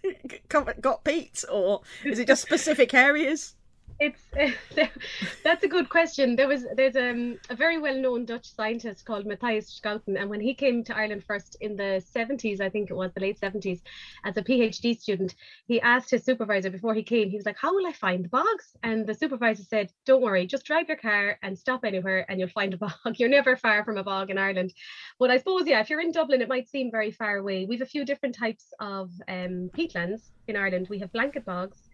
got 0.48 1.04
peat, 1.04 1.42
or 1.50 1.80
is 2.04 2.18
it 2.18 2.26
just 2.26 2.42
specific 2.42 2.92
areas? 2.92 3.54
It's 4.00 4.22
that's 5.44 5.64
a 5.64 5.68
good 5.68 5.88
question. 5.88 6.36
There 6.36 6.46
was 6.46 6.64
there's 6.76 6.94
um, 6.94 7.36
a 7.50 7.56
very 7.56 7.78
well 7.78 7.96
known 7.96 8.26
Dutch 8.26 8.46
scientist 8.46 9.04
called 9.04 9.26
Matthijs 9.26 9.80
Schouten, 9.80 10.16
and 10.16 10.30
when 10.30 10.40
he 10.40 10.54
came 10.54 10.84
to 10.84 10.96
Ireland 10.96 11.24
first 11.24 11.56
in 11.60 11.74
the 11.74 12.00
70s, 12.16 12.60
I 12.60 12.68
think 12.68 12.90
it 12.90 12.94
was 12.94 13.10
the 13.12 13.20
late 13.20 13.40
70s, 13.40 13.80
as 14.24 14.36
a 14.36 14.42
PhD 14.42 14.96
student, 14.96 15.34
he 15.66 15.80
asked 15.80 16.10
his 16.12 16.24
supervisor 16.24 16.70
before 16.70 16.94
he 16.94 17.02
came, 17.02 17.28
he 17.28 17.36
was 17.36 17.46
like, 17.46 17.58
"How 17.60 17.74
will 17.74 17.88
I 17.88 17.92
find 17.92 18.24
the 18.24 18.28
bogs?" 18.28 18.76
And 18.84 19.04
the 19.04 19.14
supervisor 19.14 19.64
said, 19.64 19.90
"Don't 20.06 20.22
worry, 20.22 20.46
just 20.46 20.64
drive 20.64 20.86
your 20.86 20.96
car 20.96 21.36
and 21.42 21.58
stop 21.58 21.84
anywhere, 21.84 22.24
and 22.30 22.38
you'll 22.38 22.48
find 22.50 22.74
a 22.74 22.76
bog. 22.76 22.92
You're 23.16 23.28
never 23.28 23.56
far 23.56 23.84
from 23.84 23.96
a 23.96 24.04
bog 24.04 24.30
in 24.30 24.38
Ireland." 24.38 24.74
But 25.18 25.32
I 25.32 25.38
suppose, 25.38 25.66
yeah, 25.66 25.80
if 25.80 25.90
you're 25.90 26.00
in 26.00 26.12
Dublin, 26.12 26.40
it 26.40 26.48
might 26.48 26.68
seem 26.68 26.92
very 26.92 27.10
far 27.10 27.38
away. 27.38 27.64
We've 27.64 27.82
a 27.82 27.86
few 27.86 28.04
different 28.04 28.36
types 28.36 28.72
of 28.78 29.10
um, 29.26 29.70
peatlands 29.76 30.30
in 30.46 30.54
Ireland. 30.54 30.86
We 30.88 31.00
have 31.00 31.12
blanket 31.12 31.44
bogs 31.44 31.87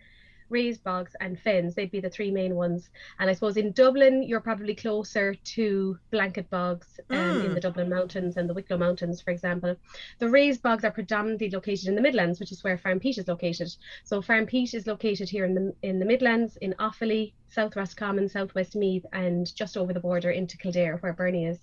raised 0.49 0.83
bogs 0.85 1.15
and 1.21 1.39
fens. 1.39 1.75
They'd 1.75 1.91
be 1.91 2.01
the 2.01 2.11
three 2.11 2.31
main 2.31 2.55
ones. 2.55 2.91
And 3.19 3.31
I 3.31 3.35
suppose 3.35 3.57
in 3.57 3.73
Dublin, 3.73 4.23
you're 4.23 4.41
probably 4.41 4.75
closer 4.75 5.35
to 5.35 5.99
blanket 6.11 6.49
bogs 6.51 7.01
um, 7.11 7.17
mm. 7.17 7.45
in 7.47 7.55
the 7.55 7.61
Dublin 7.61 7.89
Mountains 7.89 8.37
and 8.37 8.49
the 8.49 8.55
Wicklow 8.55 8.79
Mountains, 8.79 9.21
for 9.21 9.31
example. 9.31 9.77
The 10.19 10.29
raised 10.29 10.63
bogs 10.63 10.85
are 10.85 10.91
predominantly 10.91 11.51
located 11.51 11.89
in 11.89 11.95
the 11.95 12.01
Midlands, 12.01 12.41
which 12.41 12.53
is 12.53 12.63
where 12.63 12.79
Farm 12.79 13.01
Peat 13.01 13.19
is 13.19 13.29
located. 13.29 13.75
So 14.05 14.21
Farm 14.21 14.47
Peat 14.47 14.75
is 14.75 14.87
located 14.87 15.29
here 15.29 15.45
in 15.45 15.55
the 15.55 15.75
in 15.83 15.99
the 15.99 16.05
Midlands, 16.05 16.57
in 16.59 16.75
Offaly, 16.79 17.33
South 17.49 17.77
Roscommon, 17.77 18.29
South 18.29 18.55
Westmeath, 18.55 19.07
and 19.13 19.55
just 19.55 19.77
over 19.77 19.93
the 19.93 20.01
border 20.01 20.31
into 20.31 20.57
Kildare, 20.57 20.97
where 20.99 21.13
Bernie 21.13 21.47
is. 21.47 21.59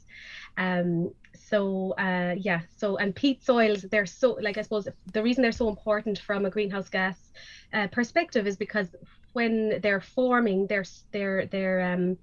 Um, 0.57 1.13
so 1.51 1.91
uh, 1.97 2.33
yeah, 2.37 2.61
so 2.77 2.95
and 2.95 3.13
peat 3.13 3.43
soils, 3.43 3.81
they're 3.91 4.05
so 4.05 4.37
like 4.41 4.57
I 4.57 4.61
suppose 4.61 4.87
the 5.11 5.21
reason 5.21 5.41
they're 5.41 5.51
so 5.51 5.67
important 5.67 6.17
from 6.17 6.45
a 6.45 6.49
greenhouse 6.49 6.89
gas 6.89 7.17
uh, 7.73 7.87
perspective 7.87 8.47
is 8.47 8.55
because 8.55 8.87
when 9.33 9.81
they're 9.81 9.99
forming 9.99 10.67
their 10.67 10.85
their 11.11 11.45
their 11.47 11.81
um 11.81 12.17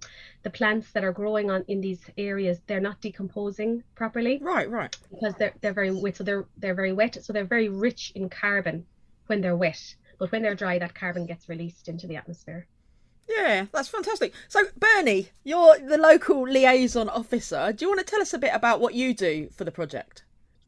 the 0.45 0.51
plants 0.51 0.93
that 0.93 1.05
are 1.05 1.13
growing 1.13 1.51
on 1.51 1.63
in 1.69 1.81
these 1.81 2.01
areas 2.17 2.59
they're 2.67 2.87
not 2.89 3.01
decomposing 3.03 3.85
properly. 3.95 4.39
Right 4.41 4.71
right. 4.71 4.97
Because 5.11 5.35
they're 5.35 5.55
they're 5.61 5.75
very 5.75 5.91
wet 5.91 6.17
so 6.17 6.25
they're 6.25 6.47
they're 6.57 6.75
very 6.83 6.95
wet 6.95 7.19
so 7.23 7.33
they're 7.35 7.45
very 7.57 7.69
rich 7.69 8.13
in 8.15 8.31
carbon 8.31 8.87
when 9.27 9.43
they're 9.43 9.57
wet. 9.57 9.95
But 10.19 10.33
when 10.33 10.43
they're 10.43 10.55
dry 10.55 10.79
that 10.79 10.95
carbon 10.95 11.27
gets 11.27 11.51
released 11.51 11.89
into 11.89 12.07
the 12.07 12.17
atmosphere 12.17 12.67
yeah, 13.29 13.67
that's 13.73 13.89
fantastic. 13.89 14.33
So, 14.49 14.61
Bernie, 14.77 15.29
you're 15.45 15.79
the 15.79 15.99
local 15.99 16.43
liaison 16.43 17.09
officer. 17.09 17.73
Do 17.73 17.85
you 17.85 17.89
want 17.89 18.01
to 18.01 18.07
tell 18.07 18.21
us 18.21 18.33
a 18.33 18.39
bit 18.39 18.53
about 18.55 18.81
what 18.81 18.95
you 18.95 19.15
do 19.15 19.49
for 19.55 19.65
the 19.65 19.71
project? 19.71 20.25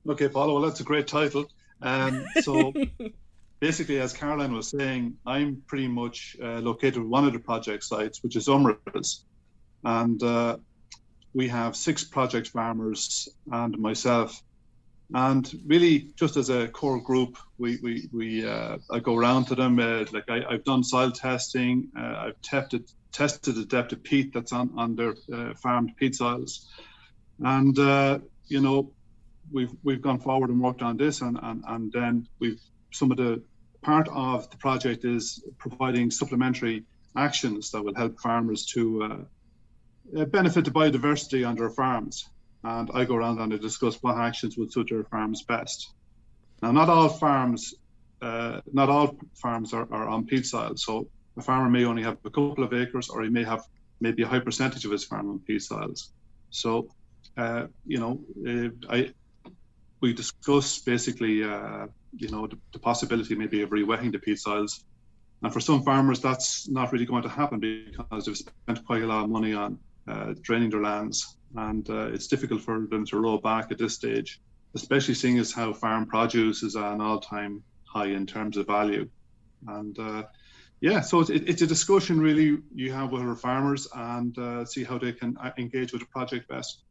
Okay, 0.08 0.28
Paula, 0.28 0.54
well, 0.54 0.62
that's 0.62 0.80
a 0.80 0.84
great 0.84 1.06
title. 1.06 1.46
Um, 1.82 2.24
so, 2.40 2.72
basically, 3.60 4.00
as 4.00 4.12
Caroline 4.12 4.52
was 4.52 4.68
saying, 4.68 5.16
I'm 5.26 5.62
pretty 5.66 5.88
much 5.88 6.36
uh, 6.42 6.58
located 6.60 6.98
at 6.98 7.06
one 7.06 7.26
of 7.26 7.32
the 7.32 7.38
project 7.38 7.84
sites, 7.84 8.22
which 8.22 8.36
is 8.36 8.48
Umeras. 8.48 9.20
And 9.84 10.22
uh, 10.22 10.58
we 11.34 11.48
have 11.48 11.76
six 11.76 12.04
project 12.04 12.48
farmers 12.48 13.28
and 13.50 13.78
myself. 13.78 14.42
And 15.12 15.52
really, 15.66 16.10
just 16.14 16.36
as 16.36 16.50
a 16.50 16.68
core 16.68 17.00
group, 17.00 17.36
we 17.58 17.78
we, 17.82 18.08
we 18.12 18.46
uh, 18.46 18.78
I 18.90 19.00
go 19.00 19.16
around 19.16 19.46
to 19.46 19.56
them. 19.56 19.78
Uh, 19.78 20.04
like 20.12 20.30
I, 20.30 20.52
have 20.52 20.64
done 20.64 20.84
soil 20.84 21.10
testing. 21.10 21.88
Uh, 21.98 22.14
I've 22.26 22.40
tested 22.42 22.90
tested 23.12 23.56
the 23.56 23.64
depth 23.64 23.92
of 23.92 24.04
peat 24.04 24.32
that's 24.32 24.52
on 24.52 24.70
on 24.76 24.94
their 24.94 25.14
uh, 25.32 25.54
farmed 25.54 25.96
peat 25.96 26.14
soils, 26.14 26.68
and 27.40 27.76
uh, 27.78 28.20
you 28.46 28.60
know, 28.60 28.92
we've 29.50 29.72
we've 29.82 30.00
gone 30.00 30.20
forward 30.20 30.50
and 30.50 30.60
worked 30.60 30.82
on 30.82 30.96
this, 30.96 31.22
and 31.22 31.38
and 31.42 31.64
and 31.66 31.92
then 31.92 32.28
we've 32.38 32.60
some 32.92 33.10
of 33.10 33.16
the 33.16 33.42
part 33.82 34.08
of 34.08 34.48
the 34.50 34.56
project 34.58 35.04
is 35.04 35.42
providing 35.58 36.10
supplementary 36.10 36.84
actions 37.16 37.72
that 37.72 37.82
will 37.82 37.94
help 37.94 38.20
farmers 38.20 38.64
to 38.66 39.26
uh, 40.16 40.24
benefit 40.26 40.64
the 40.64 40.70
biodiversity 40.70 41.48
on 41.48 41.56
their 41.56 41.70
farms 41.70 42.28
and 42.62 42.90
I 42.92 43.04
go 43.04 43.14
around 43.14 43.40
and 43.40 43.52
I 43.52 43.56
discuss 43.56 43.96
what 44.02 44.16
actions 44.16 44.56
would 44.56 44.72
suit 44.72 44.90
your 44.90 45.04
farms 45.04 45.42
best. 45.42 45.92
Now, 46.62 46.72
not 46.72 46.88
all 46.88 47.08
farms, 47.08 47.74
uh, 48.20 48.60
not 48.72 48.90
all 48.90 49.16
farms 49.34 49.72
are, 49.72 49.88
are 49.90 50.08
on 50.08 50.26
peat 50.26 50.44
soil. 50.46 50.76
So 50.76 51.08
a 51.36 51.42
farmer 51.42 51.70
may 51.70 51.84
only 51.84 52.02
have 52.02 52.18
a 52.24 52.30
couple 52.30 52.64
of 52.64 52.74
acres, 52.74 53.08
or 53.08 53.22
he 53.22 53.30
may 53.30 53.44
have 53.44 53.62
maybe 54.00 54.22
a 54.22 54.26
high 54.26 54.40
percentage 54.40 54.84
of 54.84 54.90
his 54.90 55.04
farm 55.04 55.30
on 55.30 55.38
peat 55.40 55.62
soils. 55.62 56.12
So, 56.50 56.88
uh, 57.36 57.66
you 57.86 57.98
know, 57.98 58.20
uh, 58.46 58.92
I 58.92 59.12
we 60.00 60.14
discuss 60.14 60.78
basically, 60.78 61.44
uh, 61.44 61.86
you 62.16 62.28
know, 62.30 62.46
the, 62.46 62.58
the, 62.72 62.78
possibility 62.78 63.34
maybe 63.34 63.60
of 63.60 63.68
rewetting 63.68 64.12
the 64.12 64.18
peat 64.18 64.38
soils. 64.38 64.82
And 65.42 65.52
for 65.52 65.60
some 65.60 65.82
farmers, 65.82 66.20
that's 66.20 66.68
not 66.68 66.90
really 66.90 67.04
going 67.04 67.22
to 67.22 67.28
happen 67.28 67.60
because 67.60 68.24
they've 68.24 68.36
spent 68.36 68.84
quite 68.86 69.02
a 69.02 69.06
lot 69.06 69.24
of 69.24 69.30
money 69.30 69.52
on 69.52 69.78
uh, 70.08 70.34
draining 70.40 70.70
their 70.70 70.80
lands 70.80 71.36
and 71.56 71.88
uh, 71.90 72.06
it's 72.08 72.26
difficult 72.26 72.62
for 72.62 72.86
them 72.86 73.04
to 73.06 73.20
roll 73.20 73.38
back 73.38 73.70
at 73.70 73.78
this 73.78 73.94
stage, 73.94 74.40
especially 74.74 75.14
seeing 75.14 75.38
as 75.38 75.52
how 75.52 75.72
farm 75.72 76.06
produce 76.06 76.62
is 76.62 76.76
at 76.76 76.92
an 76.92 77.00
all-time 77.00 77.62
high 77.84 78.06
in 78.06 78.26
terms 78.26 78.56
of 78.56 78.66
value. 78.66 79.08
And 79.66 79.98
uh, 79.98 80.24
yeah, 80.80 81.00
so 81.00 81.20
it's, 81.20 81.30
it's, 81.30 81.62
a 81.62 81.66
discussion 81.66 82.20
really 82.20 82.58
you 82.74 82.92
have 82.92 83.10
with 83.10 83.22
our 83.22 83.36
farmers 83.36 83.86
and 83.94 84.36
uh, 84.38 84.64
see 84.64 84.84
how 84.84 84.98
they 84.98 85.12
can 85.12 85.36
uh, 85.38 85.50
engage 85.58 85.92
with 85.92 86.02
the 86.02 86.06
project 86.06 86.48
best. 86.48 86.82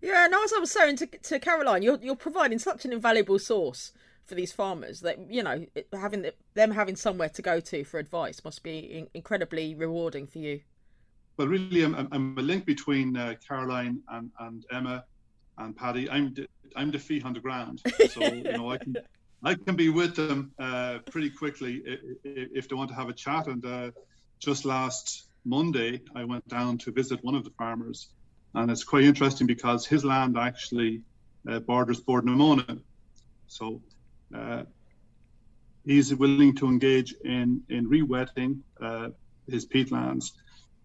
Yeah, 0.00 0.26
no, 0.28 0.42
as 0.42 0.52
I 0.52 0.58
was 0.58 0.72
saying 0.72 0.96
to, 0.96 1.06
to 1.06 1.38
Caroline, 1.38 1.82
you're 1.82 1.98
you're 2.02 2.16
providing 2.16 2.58
such 2.58 2.84
an 2.84 2.92
invaluable 2.92 3.38
source 3.38 3.92
for 4.24 4.34
these 4.34 4.52
farmers 4.52 5.00
that 5.00 5.30
you 5.30 5.42
know 5.42 5.66
having 5.92 6.26
them 6.54 6.70
having 6.72 6.96
somewhere 6.96 7.28
to 7.28 7.42
go 7.42 7.60
to 7.60 7.84
for 7.84 7.98
advice 7.98 8.44
must 8.44 8.62
be 8.62 9.06
incredibly 9.14 9.74
rewarding 9.74 10.26
for 10.26 10.38
you 10.38 10.60
well, 11.36 11.48
really, 11.48 11.82
I'm, 11.82 12.08
I'm 12.12 12.38
a 12.38 12.42
link 12.42 12.66
between 12.66 13.16
uh, 13.16 13.34
Caroline 13.46 14.00
and, 14.10 14.30
and 14.40 14.64
Emma 14.70 15.04
and 15.58 15.76
Paddy. 15.76 16.10
I'm 16.10 16.34
the, 16.34 16.46
I'm 16.76 16.90
the 16.90 16.98
feet 16.98 17.24
on 17.24 17.32
the 17.32 17.40
ground, 17.40 17.82
so 18.10 18.22
you 18.22 18.42
know 18.42 18.70
I 18.70 18.78
can 18.78 18.96
I 19.42 19.54
can 19.54 19.74
be 19.74 19.88
with 19.88 20.14
them 20.14 20.52
uh, 20.58 20.98
pretty 21.10 21.30
quickly 21.30 21.82
if, 21.84 22.48
if, 22.54 22.68
they 22.68 22.76
want 22.76 22.90
to 22.90 22.94
have 22.94 23.08
a 23.08 23.12
chat. 23.12 23.48
And 23.48 23.64
uh, 23.64 23.90
just 24.38 24.64
last 24.64 25.24
Monday, 25.44 26.00
I 26.14 26.24
went 26.24 26.46
down 26.48 26.78
to 26.78 26.92
visit 26.92 27.18
one 27.24 27.34
of 27.34 27.44
the 27.44 27.50
farmers, 27.50 28.08
and 28.54 28.70
it's 28.70 28.84
quite 28.84 29.04
interesting 29.04 29.46
because 29.46 29.86
his 29.86 30.04
land 30.04 30.38
actually 30.38 31.02
uh, 31.48 31.58
borders 31.60 32.00
Bord 32.00 32.24
na 32.24 32.32
Móna, 32.32 32.78
so 33.48 33.80
uh, 34.36 34.62
he's 35.84 36.14
willing 36.14 36.54
to 36.56 36.66
engage 36.66 37.14
in 37.24 37.62
in 37.68 37.88
rewetting 37.88 38.60
uh, 38.80 39.08
his 39.48 39.66
peatlands 39.66 40.32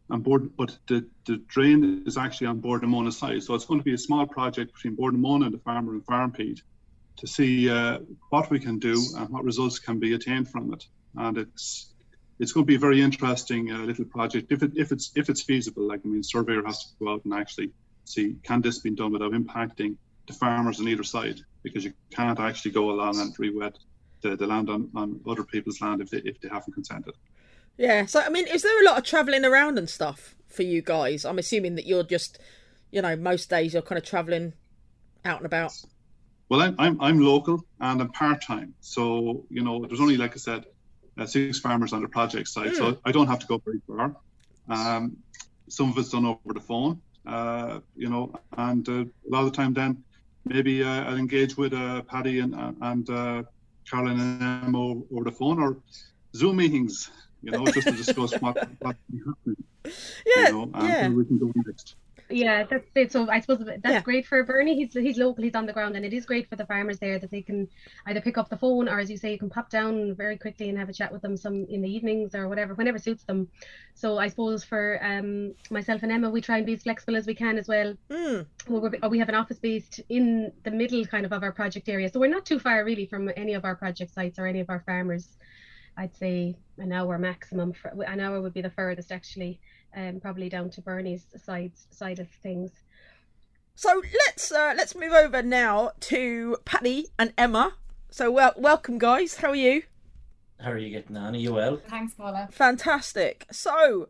on 0.09 0.21
board, 0.21 0.55
but 0.55 0.77
the, 0.87 1.05
the 1.25 1.37
drain 1.47 2.03
is 2.05 2.17
actually 2.17 2.47
on 2.47 2.59
Bord 2.59 2.81
na 2.81 2.87
Móna 2.87 3.11
side. 3.11 3.43
So 3.43 3.55
it's 3.55 3.65
going 3.65 3.79
to 3.79 3.83
be 3.83 3.93
a 3.93 3.97
small 3.97 4.25
project 4.25 4.73
between 4.73 4.95
Bord 4.95 5.13
na 5.13 5.19
Móna 5.19 5.45
and 5.45 5.53
the 5.53 5.59
farmer 5.59 5.93
and 5.93 6.05
Farmpeat 6.05 6.61
to 7.17 7.27
see 7.27 7.69
uh, 7.69 7.99
what 8.29 8.49
we 8.49 8.59
can 8.59 8.79
do 8.79 9.01
and 9.17 9.29
what 9.29 9.43
results 9.43 9.79
can 9.79 9.99
be 9.99 10.13
attained 10.13 10.49
from 10.49 10.73
it. 10.73 10.85
And 11.15 11.37
it's 11.37 11.93
it's 12.39 12.51
going 12.51 12.65
to 12.65 12.67
be 12.67 12.75
a 12.75 12.79
very 12.79 13.01
interesting 13.01 13.71
uh, 13.71 13.79
little 13.79 14.05
project 14.05 14.51
if 14.51 14.63
it 14.63 14.71
if 14.75 14.91
it's 14.91 15.11
if 15.15 15.29
it's 15.29 15.41
feasible. 15.41 15.87
Like 15.87 16.01
I 16.05 16.07
mean, 16.07 16.23
surveyor 16.23 16.63
has 16.65 16.85
to 16.85 16.89
go 16.99 17.13
out 17.13 17.25
and 17.25 17.33
actually 17.33 17.71
see 18.05 18.35
can 18.43 18.61
this 18.61 18.79
be 18.79 18.91
done 18.91 19.11
without 19.11 19.33
impacting 19.33 19.97
the 20.27 20.33
farmers 20.33 20.79
on 20.79 20.87
either 20.87 21.03
side 21.03 21.39
because 21.63 21.83
you 21.83 21.93
can't 22.11 22.39
actually 22.39 22.71
go 22.71 22.91
along 22.91 23.19
and 23.19 23.33
re-wet 23.39 23.77
the, 24.21 24.35
the 24.35 24.47
land 24.47 24.69
on, 24.69 24.89
on 24.95 25.19
other 25.27 25.43
people's 25.43 25.81
land 25.81 26.01
if 26.01 26.09
they 26.09 26.19
if 26.19 26.39
they 26.39 26.49
haven't 26.49 26.73
consented. 26.73 27.15
Yeah. 27.77 28.05
So 28.05 28.21
I 28.21 28.29
mean, 28.29 28.47
is 28.47 28.63
there 28.63 28.81
a 28.81 28.85
lot 28.85 28.97
of 28.97 29.03
travelling 29.03 29.45
around 29.45 29.77
and 29.77 29.89
stuff 29.89 30.35
for 30.47 30.63
you 30.63 30.81
guys? 30.81 31.25
I'm 31.25 31.39
assuming 31.39 31.75
that 31.75 31.85
you're 31.85 32.03
just, 32.03 32.39
you 32.91 33.01
know, 33.01 33.15
most 33.15 33.49
days 33.49 33.73
you're 33.73 33.83
kind 33.83 33.99
of 33.99 34.05
travelling 34.05 34.53
out 35.25 35.37
and 35.37 35.45
about. 35.45 35.73
Well, 36.49 36.61
I'm 36.61 36.75
I'm, 36.79 36.99
I'm 37.01 37.19
local 37.19 37.63
and 37.79 38.01
I'm 38.01 38.11
part 38.11 38.41
time, 38.41 38.73
so 38.79 39.45
you 39.49 39.63
know, 39.63 39.85
there's 39.85 40.01
only 40.01 40.17
like 40.17 40.33
I 40.33 40.37
said, 40.37 40.65
uh, 41.17 41.25
six 41.25 41.59
farmers 41.59 41.93
on 41.93 42.01
the 42.01 42.07
project 42.07 42.47
site, 42.47 42.71
mm. 42.71 42.75
so 42.75 42.91
hmm. 42.91 42.99
I 43.05 43.11
don't 43.11 43.27
have 43.27 43.39
to 43.39 43.47
go 43.47 43.61
very 43.63 43.81
far. 43.85 44.15
Um, 44.69 45.17
some 45.67 45.91
of 45.91 45.97
it's 45.97 46.09
done 46.09 46.25
over 46.25 46.53
the 46.53 46.61
phone, 46.61 47.01
uh, 47.25 47.79
you 47.95 48.09
know, 48.09 48.33
and 48.57 48.87
uh, 48.87 48.93
a 49.01 49.29
lot 49.29 49.43
of 49.43 49.51
the 49.51 49.57
time 49.57 49.73
then 49.73 50.03
maybe 50.45 50.83
uh, 50.83 51.03
I'll 51.03 51.17
engage 51.17 51.57
with 51.57 51.73
uh, 51.73 52.01
Paddy 52.03 52.39
and 52.39 52.55
and 52.81 53.09
uh, 53.09 53.43
Caroline 53.89 54.19
and 54.19 54.65
Emma 54.67 54.91
over 55.11 55.23
the 55.23 55.31
phone 55.31 55.61
or 55.61 55.77
Zoom 56.33 56.57
meetings 56.57 57.09
you 57.41 57.51
know, 57.51 57.65
just 57.65 57.87
to 57.87 57.93
discuss 57.93 58.33
what 58.41 58.55
what's 58.79 58.99
happening. 59.25 59.65
Yeah, 60.25 60.47
you 60.47 60.51
know, 60.51 60.63
and 60.73 60.87
yeah. 60.87 61.09
we 61.09 61.25
can 61.25 61.37
go 61.37 61.51
next. 61.65 61.95
Yeah, 62.29 62.65
that's 62.69 62.85
it. 62.93 63.11
So 63.11 63.29
I 63.29 63.39
suppose 63.39 63.65
that's 63.65 63.81
yeah. 63.85 64.01
great 64.01 64.25
for 64.25 64.43
Bernie. 64.43 64.75
He's 64.75 64.93
he's 64.93 65.17
local, 65.17 65.43
he's 65.43 65.55
on 65.55 65.65
the 65.65 65.71
ground, 65.71 65.95
and 65.95 66.05
it 66.05 66.11
is 66.11 66.25
great 66.25 66.49
for 66.49 66.57
the 66.57 66.65
farmers 66.65 66.99
there 66.99 67.19
that 67.19 67.31
they 67.31 67.41
can 67.41 67.69
either 68.05 68.19
pick 68.19 68.37
up 68.37 68.49
the 68.49 68.57
phone 68.57 68.89
or, 68.89 68.99
as 68.99 69.09
you 69.09 69.17
say, 69.17 69.31
you 69.31 69.39
can 69.39 69.49
pop 69.49 69.69
down 69.69 70.13
very 70.13 70.37
quickly 70.37 70.67
and 70.67 70.77
have 70.77 70.89
a 70.89 70.93
chat 70.93 71.11
with 71.11 71.21
them 71.21 71.37
some 71.37 71.65
in 71.69 71.81
the 71.81 71.89
evenings 71.89 72.35
or 72.35 72.49
whatever, 72.49 72.73
whenever 72.73 72.99
suits 72.99 73.23
them. 73.23 73.47
So 73.93 74.17
I 74.17 74.27
suppose 74.27 74.63
for 74.63 74.99
um 75.01 75.53
myself 75.71 76.03
and 76.03 76.11
Emma, 76.11 76.29
we 76.29 76.41
try 76.41 76.57
and 76.57 76.65
be 76.65 76.73
as 76.73 76.83
flexible 76.83 77.15
as 77.15 77.27
we 77.27 77.35
can 77.35 77.57
as 77.57 77.67
well. 77.67 77.95
Mm. 78.09 78.45
well 78.67 78.91
we 79.09 79.19
have 79.19 79.29
an 79.29 79.35
office 79.35 79.59
based 79.59 80.01
in 80.09 80.51
the 80.63 80.71
middle 80.71 81.05
kind 81.05 81.25
of 81.25 81.31
of 81.31 81.43
our 81.43 81.53
project 81.53 81.87
area, 81.87 82.09
so 82.09 82.19
we're 82.19 82.27
not 82.27 82.45
too 82.45 82.59
far 82.59 82.83
really 82.83 83.05
from 83.05 83.31
any 83.37 83.53
of 83.53 83.63
our 83.63 83.75
project 83.75 84.13
sites 84.13 84.37
or 84.37 84.47
any 84.47 84.59
of 84.59 84.69
our 84.69 84.81
farmers. 84.81 85.37
I'd 85.97 86.15
say 86.15 86.55
an 86.77 86.91
hour 86.91 87.17
maximum. 87.17 87.73
For, 87.73 87.89
an 88.03 88.19
hour 88.19 88.39
would 88.39 88.53
be 88.53 88.61
the 88.61 88.69
furthest 88.69 89.11
actually, 89.11 89.59
um, 89.95 90.19
probably 90.19 90.47
down 90.49 90.69
to 90.71 90.81
Bernie's 90.81 91.25
side 91.43 91.71
side 91.91 92.19
of 92.19 92.29
things. 92.43 92.71
So 93.75 94.01
let's 94.25 94.51
uh, 94.51 94.73
let's 94.77 94.95
move 94.95 95.13
over 95.13 95.41
now 95.41 95.91
to 96.01 96.57
Paddy 96.65 97.07
and 97.17 97.33
Emma. 97.37 97.73
So 98.09 98.31
well, 98.31 98.53
welcome 98.57 98.97
guys. 98.97 99.37
How 99.37 99.49
are 99.49 99.55
you? 99.55 99.83
How 100.59 100.71
are 100.71 100.77
you 100.77 100.89
getting 100.89 101.17
on? 101.17 101.35
Are 101.35 101.37
you 101.37 101.53
well? 101.53 101.81
Thanks, 101.87 102.13
Paula. 102.15 102.49
Fantastic. 102.51 103.45
So, 103.51 104.09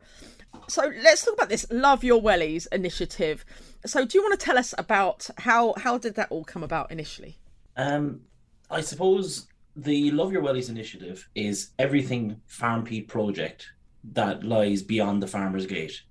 so 0.68 0.92
let's 1.04 1.26
talk 1.26 1.34
about 1.34 1.50
this 1.50 1.66
Love 1.70 2.04
Your 2.04 2.22
Wellies 2.22 2.68
initiative. 2.72 3.44
So, 3.86 4.06
do 4.06 4.18
you 4.18 4.24
want 4.24 4.40
to 4.40 4.46
tell 4.46 4.58
us 4.58 4.74
about 4.78 5.30
how 5.40 5.74
how 5.78 5.98
did 5.98 6.16
that 6.16 6.32
all 6.32 6.46
come 6.46 6.64
about 6.64 6.92
initially? 6.92 7.38
Um, 7.76 8.22
I 8.70 8.82
suppose 8.82 9.48
the 9.78 10.10
Love 10.10 10.32
Your 10.32 10.42
Wellies 10.42 10.70
initiative 10.70 11.30
is 11.36 11.70
everything 11.78 12.42
Farmpeat 12.50 13.08
project 13.08 13.70
that 14.14 14.44
lies 14.44 14.82
beyond 14.82 15.22
the 15.22 15.28
farmer's 15.28 15.68
gate. 15.68 16.02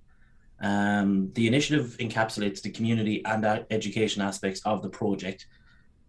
Um, 0.61 1.31
the 1.33 1.47
initiative 1.47 1.97
encapsulates 1.99 2.61
the 2.61 2.71
community 2.71 3.23
and 3.25 3.45
education 3.69 4.21
aspects 4.21 4.61
of 4.65 4.81
the 4.81 4.89
project, 4.89 5.47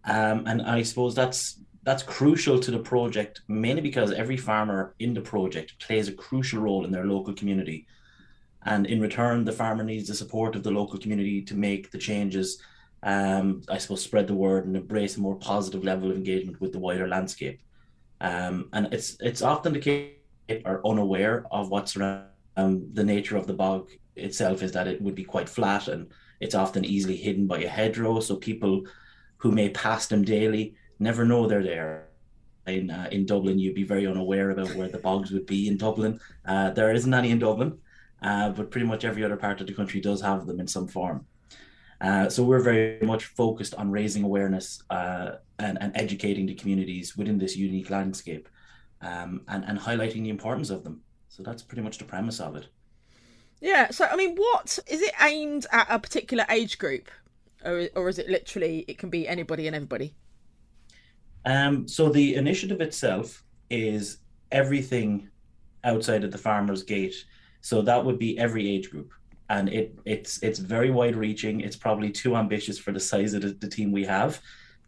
um, 0.05 0.45
and 0.47 0.61
I 0.61 0.81
suppose 0.83 1.13
that's 1.13 1.59
that's 1.83 2.03
crucial 2.03 2.59
to 2.59 2.71
the 2.71 2.79
project 2.79 3.41
mainly 3.47 3.81
because 3.81 4.11
every 4.11 4.37
farmer 4.37 4.95
in 4.99 5.13
the 5.13 5.21
project 5.21 5.79
plays 5.79 6.07
a 6.07 6.13
crucial 6.13 6.61
role 6.61 6.85
in 6.85 6.91
their 6.91 7.05
local 7.05 7.33
community, 7.33 7.85
and 8.63 8.87
in 8.87 9.01
return, 9.01 9.43
the 9.43 9.51
farmer 9.51 9.83
needs 9.83 10.07
the 10.07 10.15
support 10.15 10.55
of 10.55 10.63
the 10.63 10.71
local 10.71 10.97
community 10.97 11.41
to 11.41 11.55
make 11.55 11.91
the 11.91 11.97
changes 11.97 12.61
um, 13.03 13.61
I 13.69 13.77
suppose, 13.77 14.03
spread 14.03 14.27
the 14.27 14.33
word 14.33 14.65
and 14.65 14.75
embrace 14.75 15.17
a 15.17 15.21
more 15.21 15.35
positive 15.35 15.83
level 15.83 16.11
of 16.11 16.17
engagement 16.17 16.59
with 16.59 16.71
the 16.71 16.79
wider 16.79 17.07
landscape. 17.07 17.61
Um, 18.21 18.69
and 18.73 18.93
it's 18.93 19.17
it's 19.21 19.41
often 19.41 19.73
the 19.73 19.79
case 19.79 20.13
are 20.65 20.81
unaware 20.85 21.45
of 21.51 21.69
what's 21.69 21.95
around. 21.95 22.25
Um, 22.57 22.89
the 22.93 23.05
nature 23.05 23.37
of 23.37 23.47
the 23.47 23.53
bog 23.53 23.89
itself 24.17 24.63
is 24.63 24.73
that 24.73 24.87
it 24.87 25.01
would 25.01 25.15
be 25.15 25.23
quite 25.23 25.47
flat 25.47 25.87
and 25.87 26.11
it's 26.41 26.55
often 26.55 26.83
easily 26.83 27.15
hidden 27.15 27.47
by 27.47 27.59
a 27.59 27.69
hedgerow. 27.69 28.19
So 28.19 28.35
people 28.35 28.83
who 29.37 29.51
may 29.51 29.69
pass 29.69 30.07
them 30.07 30.23
daily 30.23 30.75
never 30.99 31.23
know 31.23 31.47
they're 31.47 31.63
there. 31.63 32.05
In, 32.67 32.91
uh, 32.91 33.07
in 33.11 33.25
Dublin, 33.25 33.57
you'd 33.57 33.73
be 33.73 33.83
very 33.83 34.05
unaware 34.05 34.51
about 34.51 34.75
where 34.75 34.89
the 34.89 34.99
bogs 34.99 35.31
would 35.31 35.45
be 35.45 35.67
in 35.67 35.77
Dublin. 35.77 36.19
Uh, 36.45 36.69
there 36.71 36.91
isn't 36.91 37.13
any 37.13 37.31
in 37.31 37.39
Dublin, 37.39 37.79
uh, 38.21 38.49
but 38.49 38.69
pretty 38.69 38.85
much 38.85 39.05
every 39.05 39.23
other 39.23 39.37
part 39.37 39.59
of 39.61 39.67
the 39.67 39.73
country 39.73 39.99
does 40.01 40.21
have 40.21 40.45
them 40.45 40.59
in 40.59 40.67
some 40.67 40.87
form. 40.87 41.25
Uh, 42.01 42.29
so 42.29 42.43
we're 42.43 42.61
very 42.61 42.99
much 43.01 43.25
focused 43.25 43.75
on 43.75 43.91
raising 43.91 44.23
awareness 44.23 44.81
uh, 44.89 45.31
and, 45.57 45.77
and 45.81 45.91
educating 45.95 46.45
the 46.45 46.55
communities 46.55 47.17
within 47.17 47.37
this 47.37 47.57
unique 47.57 47.89
landscape 47.89 48.47
um, 49.01 49.41
and, 49.47 49.65
and 49.65 49.77
highlighting 49.77 50.23
the 50.23 50.29
importance 50.29 50.69
of 50.69 50.83
them. 50.83 51.01
So 51.27 51.43
that's 51.43 51.61
pretty 51.61 51.81
much 51.81 51.97
the 51.97 52.05
premise 52.05 52.39
of 52.39 52.55
it. 52.55 52.67
Yeah. 53.61 53.89
So 53.89 54.05
I 54.05 54.15
mean, 54.15 54.35
what 54.35 54.79
is 54.87 55.01
it 55.01 55.13
aimed 55.21 55.65
at 55.71 55.87
a 55.89 55.99
particular 55.99 56.45
age 56.49 56.77
group, 56.77 57.09
or 57.65 57.89
or 57.95 58.09
is 58.09 58.17
it 58.17 58.29
literally 58.29 58.85
it 58.87 58.97
can 58.97 59.09
be 59.09 59.27
anybody 59.27 59.67
and 59.67 59.75
everybody? 59.75 60.15
Um, 61.45 61.87
so 61.87 62.09
the 62.09 62.35
initiative 62.35 62.81
itself 62.81 63.43
is 63.69 64.19
everything 64.51 65.29
outside 65.83 66.23
of 66.23 66.31
the 66.31 66.37
farmer's 66.37 66.83
gate. 66.83 67.15
So 67.61 67.81
that 67.81 68.03
would 68.03 68.17
be 68.17 68.37
every 68.37 68.69
age 68.69 68.89
group, 68.89 69.11
and 69.49 69.69
it 69.69 69.97
it's 70.05 70.41
it's 70.43 70.59
very 70.59 70.91
wide 70.91 71.15
reaching. 71.15 71.61
It's 71.61 71.75
probably 71.75 72.11
too 72.11 72.35
ambitious 72.35 72.77
for 72.77 72.91
the 72.91 72.99
size 72.99 73.33
of 73.33 73.41
the, 73.41 73.49
the 73.49 73.67
team 73.67 73.91
we 73.91 74.05
have. 74.05 74.41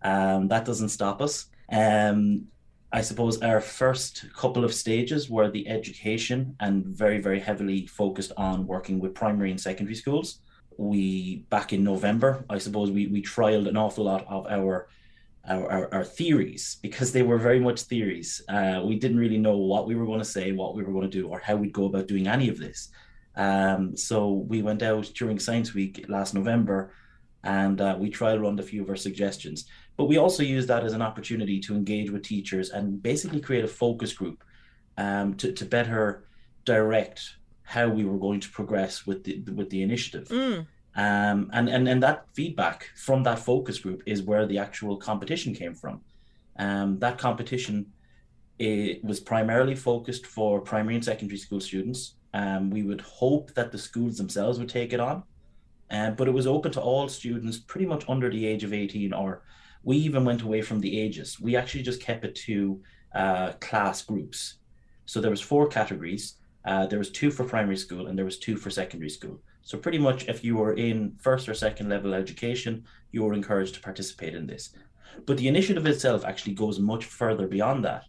Um, 0.03 0.47
that 0.47 0.65
doesn't 0.65 0.89
stop 0.89 1.21
us. 1.21 1.47
Um, 1.71 2.47
I 2.93 3.01
suppose 3.01 3.41
our 3.41 3.61
first 3.61 4.25
couple 4.35 4.65
of 4.65 4.73
stages 4.73 5.29
were 5.29 5.49
the 5.49 5.67
education 5.67 6.55
and 6.59 6.85
very, 6.85 7.19
very 7.19 7.39
heavily 7.39 7.87
focused 7.87 8.33
on 8.35 8.67
working 8.67 8.99
with 8.99 9.15
primary 9.15 9.51
and 9.51 9.61
secondary 9.61 9.95
schools. 9.95 10.41
We 10.77 11.45
back 11.49 11.73
in 11.73 11.83
November, 11.83 12.45
I 12.49 12.57
suppose 12.57 12.91
we 12.91 13.07
we 13.07 13.21
trialed 13.21 13.67
an 13.67 13.77
awful 13.77 14.05
lot 14.05 14.25
of 14.27 14.47
our 14.47 14.87
our, 15.49 15.71
our, 15.71 15.93
our 15.93 16.03
theories 16.03 16.77
because 16.83 17.11
they 17.11 17.23
were 17.23 17.37
very 17.37 17.59
much 17.59 17.81
theories. 17.81 18.41
Uh, 18.47 18.81
we 18.85 18.95
didn't 18.99 19.17
really 19.17 19.39
know 19.39 19.57
what 19.57 19.87
we 19.87 19.95
were 19.95 20.05
going 20.05 20.19
to 20.19 20.25
say, 20.25 20.51
what 20.51 20.75
we 20.75 20.83
were 20.83 20.93
going 20.93 21.09
to 21.09 21.17
do, 21.21 21.27
or 21.27 21.39
how 21.39 21.55
we'd 21.55 21.73
go 21.73 21.85
about 21.85 22.07
doing 22.07 22.27
any 22.27 22.47
of 22.47 22.59
this. 22.59 22.89
Um, 23.35 23.95
so 23.95 24.31
we 24.31 24.61
went 24.61 24.83
out 24.83 25.09
during 25.15 25.39
Science 25.39 25.73
Week 25.73 26.05
last 26.09 26.33
November 26.33 26.93
and 27.43 27.81
uh, 27.81 27.95
we 27.99 28.09
trial 28.09 28.39
run 28.39 28.59
a 28.59 28.63
few 28.63 28.83
of 28.83 28.89
our 28.89 28.95
suggestions. 28.95 29.65
But 29.97 30.05
we 30.05 30.17
also 30.17 30.43
use 30.43 30.67
that 30.67 30.83
as 30.83 30.93
an 30.93 31.01
opportunity 31.01 31.59
to 31.61 31.75
engage 31.75 32.11
with 32.11 32.23
teachers 32.23 32.69
and 32.69 33.01
basically 33.01 33.39
create 33.39 33.63
a 33.63 33.67
focus 33.67 34.13
group 34.13 34.43
um, 34.97 35.35
to, 35.35 35.51
to 35.51 35.65
better 35.65 36.25
direct 36.65 37.37
how 37.63 37.87
we 37.87 38.05
were 38.05 38.17
going 38.17 38.39
to 38.39 38.49
progress 38.49 39.05
with 39.07 39.23
the 39.23 39.39
with 39.55 39.69
the 39.69 39.81
initiative. 39.81 40.27
Mm. 40.27 40.67
Um, 40.95 41.49
and, 41.53 41.69
and 41.69 41.87
and 41.87 42.03
that 42.03 42.25
feedback 42.33 42.89
from 42.95 43.23
that 43.23 43.39
focus 43.39 43.79
group 43.79 44.03
is 44.05 44.21
where 44.21 44.45
the 44.45 44.57
actual 44.57 44.97
competition 44.97 45.53
came 45.55 45.73
from. 45.73 46.01
Um, 46.57 46.99
that 46.99 47.17
competition 47.17 47.85
it 48.59 49.03
was 49.03 49.19
primarily 49.19 49.75
focused 49.75 50.27
for 50.27 50.61
primary 50.61 50.95
and 50.95 51.03
secondary 51.03 51.37
school 51.37 51.59
students. 51.59 52.15
Um, 52.33 52.69
we 52.69 52.83
would 52.83 53.01
hope 53.01 53.53
that 53.55 53.71
the 53.71 53.77
schools 53.77 54.17
themselves 54.17 54.57
would 54.59 54.69
take 54.69 54.93
it 54.93 54.99
on, 54.99 55.23
um, 55.89 56.15
but 56.15 56.27
it 56.27 56.33
was 56.33 56.47
open 56.47 56.71
to 56.73 56.81
all 56.81 57.07
students 57.07 57.57
pretty 57.59 57.85
much 57.85 58.05
under 58.07 58.29
the 58.29 58.45
age 58.45 58.63
of 58.63 58.73
18 58.73 59.13
or 59.13 59.43
we 59.83 59.97
even 59.97 60.23
went 60.23 60.43
away 60.43 60.61
from 60.61 60.79
the 60.79 60.99
ages. 60.99 61.39
We 61.39 61.55
actually 61.55 61.83
just 61.83 62.01
kept 62.01 62.23
it 62.23 62.35
to 62.47 62.81
uh, 63.13 63.51
class 63.53 64.01
groups. 64.03 64.55
So 65.05 65.19
there 65.19 65.31
was 65.31 65.41
four 65.41 65.67
categories. 65.67 66.35
Uh, 66.63 66.85
there 66.85 66.99
was 66.99 67.09
two 67.09 67.31
for 67.31 67.43
primary 67.43 67.77
school 67.77 68.07
and 68.07 68.17
there 68.17 68.25
was 68.25 68.37
two 68.37 68.55
for 68.55 68.69
secondary 68.69 69.09
school. 69.09 69.41
So 69.63 69.77
pretty 69.77 69.97
much 69.97 70.27
if 70.27 70.43
you 70.43 70.55
were 70.55 70.73
in 70.73 71.15
first 71.19 71.49
or 71.49 71.53
second 71.53 71.89
level 71.89 72.13
education 72.13 72.85
you 73.11 73.23
were 73.23 73.33
encouraged 73.33 73.75
to 73.75 73.81
participate 73.81 74.35
in 74.35 74.47
this. 74.47 74.73
But 75.25 75.37
the 75.37 75.47
initiative 75.47 75.85
itself 75.85 76.23
actually 76.23 76.53
goes 76.53 76.79
much 76.79 77.05
further 77.05 77.47
beyond 77.47 77.83
that. 77.85 78.05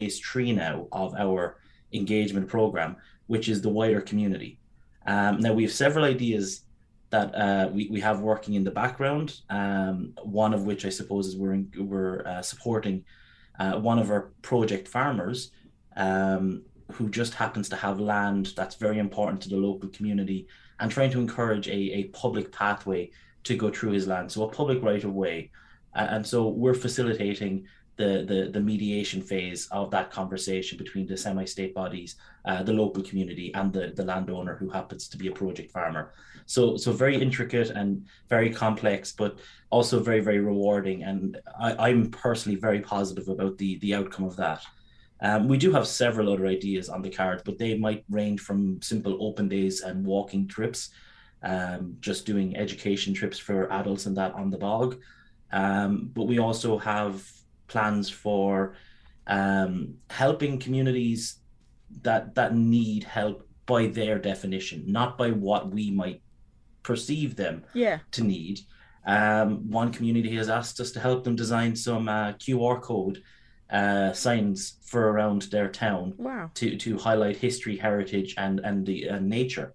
Is 0.00 0.20
three 0.20 0.52
now 0.52 0.86
of 0.92 1.14
our 1.16 1.58
engagement 1.92 2.48
program 2.48 2.96
which 3.28 3.48
is 3.48 3.62
the 3.62 3.68
wider 3.68 4.00
community 4.00 4.58
um, 5.08 5.40
now 5.40 5.54
we 5.54 5.62
have 5.62 5.72
several 5.72 6.04
ideas 6.04 6.64
that 7.10 7.34
uh, 7.34 7.70
we, 7.72 7.88
we 7.90 8.00
have 8.00 8.20
working 8.20 8.54
in 8.54 8.64
the 8.64 8.70
background. 8.70 9.40
Um, 9.48 10.12
one 10.22 10.52
of 10.52 10.64
which 10.64 10.84
I 10.84 10.90
suppose 10.90 11.26
is 11.26 11.36
we're 11.36 11.54
in, 11.54 11.72
we're 11.78 12.26
uh, 12.26 12.42
supporting 12.42 13.04
uh, 13.58 13.80
one 13.80 13.98
of 13.98 14.10
our 14.10 14.32
project 14.42 14.86
farmers 14.86 15.50
um, 15.96 16.62
who 16.92 17.08
just 17.08 17.32
happens 17.32 17.70
to 17.70 17.76
have 17.76 17.98
land 17.98 18.52
that's 18.54 18.74
very 18.74 18.98
important 18.98 19.40
to 19.42 19.48
the 19.48 19.56
local 19.56 19.88
community 19.88 20.46
and 20.80 20.90
trying 20.90 21.10
to 21.12 21.18
encourage 21.18 21.68
a, 21.68 21.72
a 21.72 22.04
public 22.08 22.52
pathway 22.52 23.10
to 23.44 23.56
go 23.56 23.70
through 23.70 23.92
his 23.92 24.06
land, 24.06 24.30
so 24.30 24.42
a 24.42 24.52
public 24.52 24.82
right 24.82 25.04
of 25.04 25.14
way. 25.14 25.50
and 25.94 26.26
so 26.26 26.48
we're 26.48 26.74
facilitating 26.74 27.66
the, 27.98 28.24
the, 28.26 28.50
the 28.52 28.60
mediation 28.60 29.20
phase 29.20 29.68
of 29.70 29.90
that 29.90 30.10
conversation 30.10 30.78
between 30.78 31.06
the 31.06 31.16
semi-state 31.16 31.74
bodies, 31.74 32.16
uh, 32.46 32.62
the 32.62 32.72
local 32.72 33.02
community, 33.02 33.52
and 33.54 33.72
the, 33.72 33.92
the 33.94 34.04
landowner 34.04 34.56
who 34.56 34.70
happens 34.70 35.08
to 35.08 35.18
be 35.18 35.28
a 35.28 35.32
project 35.32 35.70
farmer. 35.70 36.12
So 36.46 36.78
so 36.78 36.92
very 36.92 37.20
intricate 37.20 37.70
and 37.70 38.06
very 38.30 38.50
complex, 38.50 39.12
but 39.12 39.38
also 39.68 40.00
very 40.00 40.20
very 40.20 40.40
rewarding. 40.40 41.02
And 41.02 41.36
I, 41.60 41.88
I'm 41.88 42.10
personally 42.10 42.58
very 42.58 42.80
positive 42.80 43.28
about 43.28 43.58
the 43.58 43.78
the 43.80 43.94
outcome 43.94 44.24
of 44.24 44.36
that. 44.36 44.62
Um, 45.20 45.48
we 45.48 45.58
do 45.58 45.72
have 45.72 45.86
several 45.86 46.32
other 46.32 46.46
ideas 46.46 46.88
on 46.88 47.02
the 47.02 47.10
card, 47.10 47.42
but 47.44 47.58
they 47.58 47.76
might 47.76 48.04
range 48.08 48.40
from 48.40 48.80
simple 48.80 49.18
open 49.20 49.48
days 49.48 49.82
and 49.82 50.06
walking 50.06 50.46
trips, 50.46 50.90
um, 51.42 51.96
just 52.00 52.24
doing 52.24 52.56
education 52.56 53.12
trips 53.14 53.38
for 53.38 53.70
adults 53.72 54.06
and 54.06 54.16
that 54.16 54.32
on 54.34 54.50
the 54.50 54.58
bog. 54.58 54.96
Um, 55.52 56.10
but 56.14 56.24
we 56.24 56.38
also 56.38 56.78
have 56.78 57.30
plans 57.68 58.10
for 58.10 58.74
um, 59.26 59.94
helping 60.10 60.58
communities 60.58 61.36
that 62.02 62.34
that 62.34 62.54
need 62.54 63.04
help 63.04 63.46
by 63.66 63.86
their 63.86 64.18
definition, 64.18 64.84
not 64.86 65.18
by 65.18 65.30
what 65.30 65.70
we 65.70 65.90
might 65.90 66.22
perceive 66.82 67.36
them 67.36 67.64
yeah. 67.74 67.98
to 68.12 68.24
need. 68.24 68.60
Um, 69.06 69.70
one 69.70 69.92
community 69.92 70.34
has 70.36 70.48
asked 70.48 70.80
us 70.80 70.90
to 70.92 71.00
help 71.00 71.24
them 71.24 71.36
design 71.36 71.76
some 71.76 72.08
uh, 72.08 72.32
QR 72.32 72.80
code 72.80 73.22
uh, 73.70 74.12
signs 74.12 74.78
for 74.84 75.10
around 75.10 75.42
their 75.42 75.68
town 75.68 76.14
wow. 76.16 76.50
to, 76.54 76.76
to 76.76 76.96
highlight 76.96 77.36
history, 77.36 77.76
heritage, 77.76 78.34
and 78.38 78.60
and 78.60 78.86
the 78.86 79.10
uh, 79.10 79.18
nature. 79.18 79.74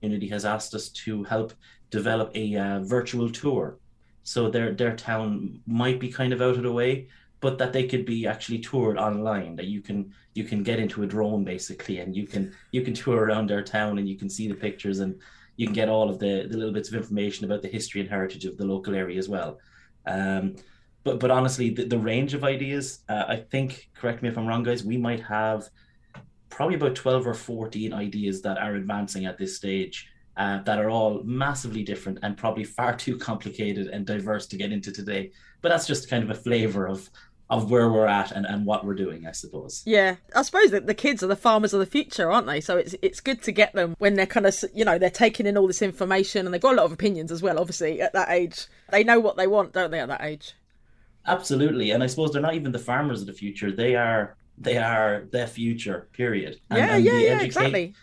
Community 0.00 0.28
has 0.28 0.44
asked 0.44 0.74
us 0.74 0.88
to 1.04 1.24
help 1.24 1.54
develop 1.90 2.30
a 2.34 2.56
uh, 2.56 2.80
virtual 2.80 3.30
tour, 3.30 3.78
so 4.22 4.50
their 4.50 4.72
their 4.74 4.94
town 4.96 5.60
might 5.66 5.98
be 6.00 6.10
kind 6.10 6.32
of 6.32 6.42
out 6.42 6.56
of 6.56 6.62
the 6.62 6.72
way, 6.72 7.08
but 7.42 7.58
that 7.58 7.72
they 7.72 7.86
could 7.86 8.06
be 8.06 8.26
actually 8.26 8.60
toured 8.60 8.96
online. 8.96 9.56
That 9.56 9.66
you 9.66 9.82
can 9.82 10.14
you 10.32 10.44
can 10.44 10.62
get 10.62 10.78
into 10.78 11.02
a 11.02 11.06
drone 11.06 11.44
basically, 11.44 11.98
and 11.98 12.16
you 12.16 12.26
can 12.26 12.54
you 12.70 12.80
can 12.80 12.94
tour 12.94 13.24
around 13.26 13.50
their 13.50 13.62
town 13.62 13.98
and 13.98 14.08
you 14.08 14.16
can 14.16 14.30
see 14.30 14.48
the 14.48 14.54
pictures 14.54 15.00
and 15.00 15.20
you 15.56 15.66
can 15.66 15.74
get 15.74 15.90
all 15.90 16.08
of 16.08 16.18
the, 16.18 16.46
the 16.48 16.56
little 16.56 16.72
bits 16.72 16.88
of 16.88 16.94
information 16.94 17.44
about 17.44 17.60
the 17.60 17.68
history 17.68 18.00
and 18.00 18.08
heritage 18.08 18.46
of 18.46 18.56
the 18.56 18.64
local 18.64 18.94
area 18.94 19.18
as 19.18 19.28
well. 19.28 19.58
Um, 20.06 20.56
but 21.04 21.18
but 21.18 21.30
honestly, 21.30 21.70
the, 21.70 21.84
the 21.84 21.98
range 21.98 22.32
of 22.32 22.44
ideas, 22.44 23.00
uh, 23.08 23.24
I 23.28 23.36
think, 23.36 23.90
correct 23.92 24.22
me 24.22 24.28
if 24.28 24.38
I'm 24.38 24.46
wrong, 24.46 24.62
guys, 24.62 24.84
we 24.84 24.96
might 24.96 25.22
have 25.24 25.68
probably 26.48 26.76
about 26.76 26.94
12 26.94 27.26
or 27.26 27.34
14 27.34 27.92
ideas 27.92 28.40
that 28.42 28.58
are 28.58 28.76
advancing 28.76 29.26
at 29.26 29.36
this 29.36 29.56
stage 29.56 30.06
uh, 30.36 30.62
that 30.62 30.78
are 30.78 30.90
all 30.90 31.22
massively 31.24 31.82
different 31.82 32.18
and 32.22 32.36
probably 32.36 32.64
far 32.64 32.94
too 32.94 33.18
complicated 33.18 33.88
and 33.88 34.06
diverse 34.06 34.46
to 34.46 34.56
get 34.56 34.72
into 34.72 34.92
today. 34.92 35.30
But 35.60 35.70
that's 35.70 35.86
just 35.86 36.08
kind 36.08 36.22
of 36.24 36.30
a 36.30 36.34
flavor 36.34 36.86
of 36.86 37.08
of 37.52 37.70
where 37.70 37.90
we're 37.90 38.06
at 38.06 38.32
and, 38.32 38.46
and 38.46 38.64
what 38.64 38.82
we're 38.82 38.94
doing, 38.94 39.26
I 39.26 39.32
suppose. 39.32 39.82
Yeah, 39.84 40.16
I 40.34 40.40
suppose 40.40 40.70
that 40.70 40.86
the 40.86 40.94
kids 40.94 41.22
are 41.22 41.26
the 41.26 41.36
farmers 41.36 41.74
of 41.74 41.80
the 41.80 41.86
future, 41.86 42.32
aren't 42.32 42.46
they? 42.46 42.62
So 42.62 42.78
it's 42.78 42.94
it's 43.02 43.20
good 43.20 43.42
to 43.42 43.52
get 43.52 43.74
them 43.74 43.94
when 43.98 44.14
they're 44.14 44.24
kind 44.26 44.46
of 44.46 44.56
you 44.74 44.86
know 44.86 44.98
they're 44.98 45.10
taking 45.10 45.44
in 45.46 45.58
all 45.58 45.66
this 45.66 45.82
information 45.82 46.46
and 46.46 46.54
they've 46.54 46.62
got 46.62 46.72
a 46.72 46.76
lot 46.76 46.86
of 46.86 46.92
opinions 46.92 47.30
as 47.30 47.42
well. 47.42 47.58
Obviously, 47.58 48.00
at 48.00 48.14
that 48.14 48.30
age, 48.30 48.66
they 48.90 49.04
know 49.04 49.20
what 49.20 49.36
they 49.36 49.46
want, 49.46 49.74
don't 49.74 49.90
they? 49.90 50.00
At 50.00 50.08
that 50.08 50.22
age. 50.22 50.54
Absolutely, 51.26 51.90
and 51.90 52.02
I 52.02 52.06
suppose 52.06 52.32
they're 52.32 52.40
not 52.40 52.54
even 52.54 52.72
the 52.72 52.78
farmers 52.78 53.20
of 53.20 53.26
the 53.26 53.34
future; 53.34 53.70
they 53.70 53.96
are 53.96 54.34
they 54.56 54.78
are 54.78 55.24
their 55.30 55.46
future. 55.46 56.08
Period. 56.14 56.58
And, 56.70 56.78
yeah, 56.78 56.94
and 56.96 57.04
yeah, 57.04 57.12
yeah, 57.12 57.18
educate- 57.32 57.44
exactly. 57.46 57.94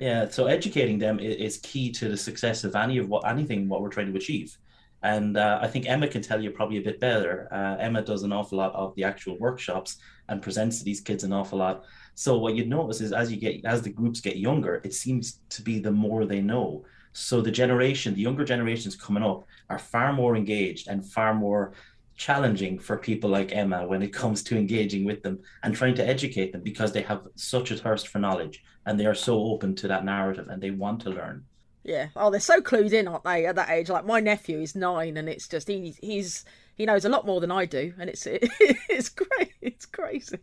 Yeah, 0.00 0.28
so 0.28 0.46
educating 0.46 0.98
them 0.98 1.20
is 1.20 1.58
key 1.58 1.92
to 1.92 2.08
the 2.08 2.16
success 2.16 2.64
of 2.64 2.74
any 2.74 2.98
of 2.98 3.08
what 3.08 3.28
anything 3.28 3.68
what 3.68 3.82
we're 3.82 3.90
trying 3.90 4.10
to 4.12 4.18
achieve. 4.18 4.56
And 5.04 5.36
uh, 5.36 5.58
I 5.60 5.68
think 5.68 5.86
Emma 5.86 6.08
can 6.08 6.22
tell 6.22 6.42
you 6.42 6.50
probably 6.50 6.78
a 6.78 6.82
bit 6.82 6.98
better. 6.98 7.46
Uh, 7.52 7.76
Emma 7.78 8.00
does 8.00 8.22
an 8.22 8.32
awful 8.32 8.56
lot 8.56 8.74
of 8.74 8.94
the 8.94 9.04
actual 9.04 9.38
workshops 9.38 9.98
and 10.30 10.40
presents 10.40 10.78
to 10.78 10.84
these 10.84 11.02
kids 11.02 11.24
an 11.24 11.32
awful 11.32 11.58
lot. 11.58 11.84
So 12.14 12.38
what 12.38 12.54
you'd 12.54 12.70
notice 12.70 13.02
is 13.02 13.12
as 13.12 13.30
you 13.30 13.36
get 13.36 13.66
as 13.66 13.82
the 13.82 13.90
groups 13.90 14.22
get 14.22 14.38
younger, 14.38 14.80
it 14.82 14.94
seems 14.94 15.40
to 15.50 15.60
be 15.60 15.78
the 15.78 15.92
more 15.92 16.24
they 16.24 16.40
know. 16.40 16.86
So 17.12 17.42
the 17.42 17.50
generation, 17.50 18.14
the 18.14 18.22
younger 18.22 18.46
generations 18.46 18.96
coming 18.96 19.22
up, 19.22 19.44
are 19.68 19.78
far 19.78 20.14
more 20.14 20.36
engaged 20.36 20.88
and 20.88 21.04
far 21.04 21.34
more 21.34 21.74
challenging 22.16 22.78
for 22.78 22.96
people 22.96 23.28
like 23.28 23.54
Emma 23.54 23.86
when 23.86 24.00
it 24.00 24.12
comes 24.22 24.42
to 24.44 24.56
engaging 24.56 25.04
with 25.04 25.22
them 25.22 25.38
and 25.62 25.74
trying 25.74 25.96
to 25.96 26.08
educate 26.08 26.50
them 26.50 26.62
because 26.62 26.92
they 26.92 27.02
have 27.02 27.26
such 27.34 27.70
a 27.70 27.76
thirst 27.76 28.08
for 28.08 28.20
knowledge 28.20 28.64
and 28.86 28.98
they 28.98 29.04
are 29.04 29.14
so 29.14 29.38
open 29.38 29.74
to 29.74 29.88
that 29.88 30.06
narrative 30.06 30.48
and 30.48 30.62
they 30.62 30.70
want 30.70 31.00
to 31.02 31.10
learn. 31.10 31.44
Yeah. 31.84 32.08
Oh, 32.16 32.30
they're 32.30 32.40
so 32.40 32.60
clued 32.60 32.92
in, 32.92 33.06
aren't 33.06 33.24
they? 33.24 33.44
At 33.46 33.56
that 33.56 33.70
age, 33.70 33.90
like 33.90 34.06
my 34.06 34.18
nephew 34.18 34.60
is 34.60 34.74
nine, 34.74 35.16
and 35.18 35.28
it's 35.28 35.46
just 35.46 35.68
he 35.68 35.94
he's 36.00 36.44
he 36.74 36.86
knows 36.86 37.04
a 37.04 37.10
lot 37.10 37.26
more 37.26 37.40
than 37.40 37.50
I 37.50 37.66
do, 37.66 37.92
and 37.98 38.08
it's 38.10 38.26
it, 38.26 38.48
it's 38.88 39.10
great. 39.10 39.52
It's 39.60 39.86
crazy. 39.86 40.38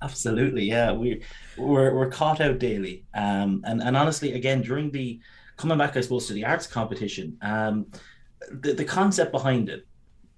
Absolutely, 0.00 0.64
yeah. 0.64 0.92
We 0.92 1.24
we're 1.56 1.94
we're 1.94 2.10
caught 2.10 2.40
out 2.40 2.58
daily, 2.58 3.04
um, 3.14 3.62
and 3.66 3.82
and 3.82 3.96
honestly, 3.96 4.34
again, 4.34 4.62
during 4.62 4.90
the 4.92 5.20
coming 5.56 5.78
back, 5.78 5.96
I 5.96 6.00
suppose, 6.00 6.28
to 6.28 6.32
the 6.32 6.44
arts 6.44 6.68
competition, 6.68 7.36
um, 7.42 7.86
the 8.50 8.74
the 8.74 8.84
concept 8.84 9.32
behind 9.32 9.68
it, 9.68 9.86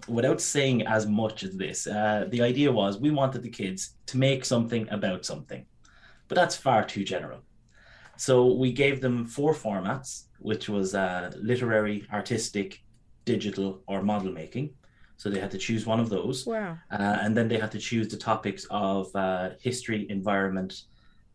without 0.09 0.41
saying 0.41 0.87
as 0.87 1.07
much 1.07 1.43
as 1.43 1.57
this, 1.57 1.87
uh, 1.87 2.27
the 2.31 2.41
idea 2.43 2.73
was 2.73 2.99
we 2.99 3.11
wanted 3.11 3.43
the 3.43 3.51
kids 3.51 3.97
to 4.07 4.17
make 4.17 4.45
something 4.47 4.89
about 4.91 5.27
something, 5.27 5.67
but 6.29 6.37
that's 6.37 6.57
far 6.57 6.85
too 6.85 7.05
general. 7.05 7.41
So 8.17 8.55
we 8.55 8.73
gave 8.73 9.01
them 9.01 9.27
four 9.27 9.55
formats, 9.55 10.25
which 10.41 10.69
was 10.69 10.95
uh, 10.95 11.31
literary, 11.37 12.07
artistic, 12.13 12.83
digital, 13.25 13.83
or 13.87 14.03
model 14.03 14.33
making. 14.33 14.71
So 15.17 15.29
they 15.29 15.39
had 15.39 15.51
to 15.51 15.59
choose 15.59 15.85
one 15.87 16.01
of 16.01 16.09
those. 16.09 16.47
Wow. 16.47 16.79
Uh, 16.91 17.19
and 17.21 17.37
then 17.37 17.47
they 17.47 17.59
had 17.59 17.71
to 17.73 17.79
choose 17.79 18.09
the 18.09 18.17
topics 18.17 18.67
of 18.71 19.15
uh, 19.15 19.51
history, 19.61 20.07
environment, 20.09 20.85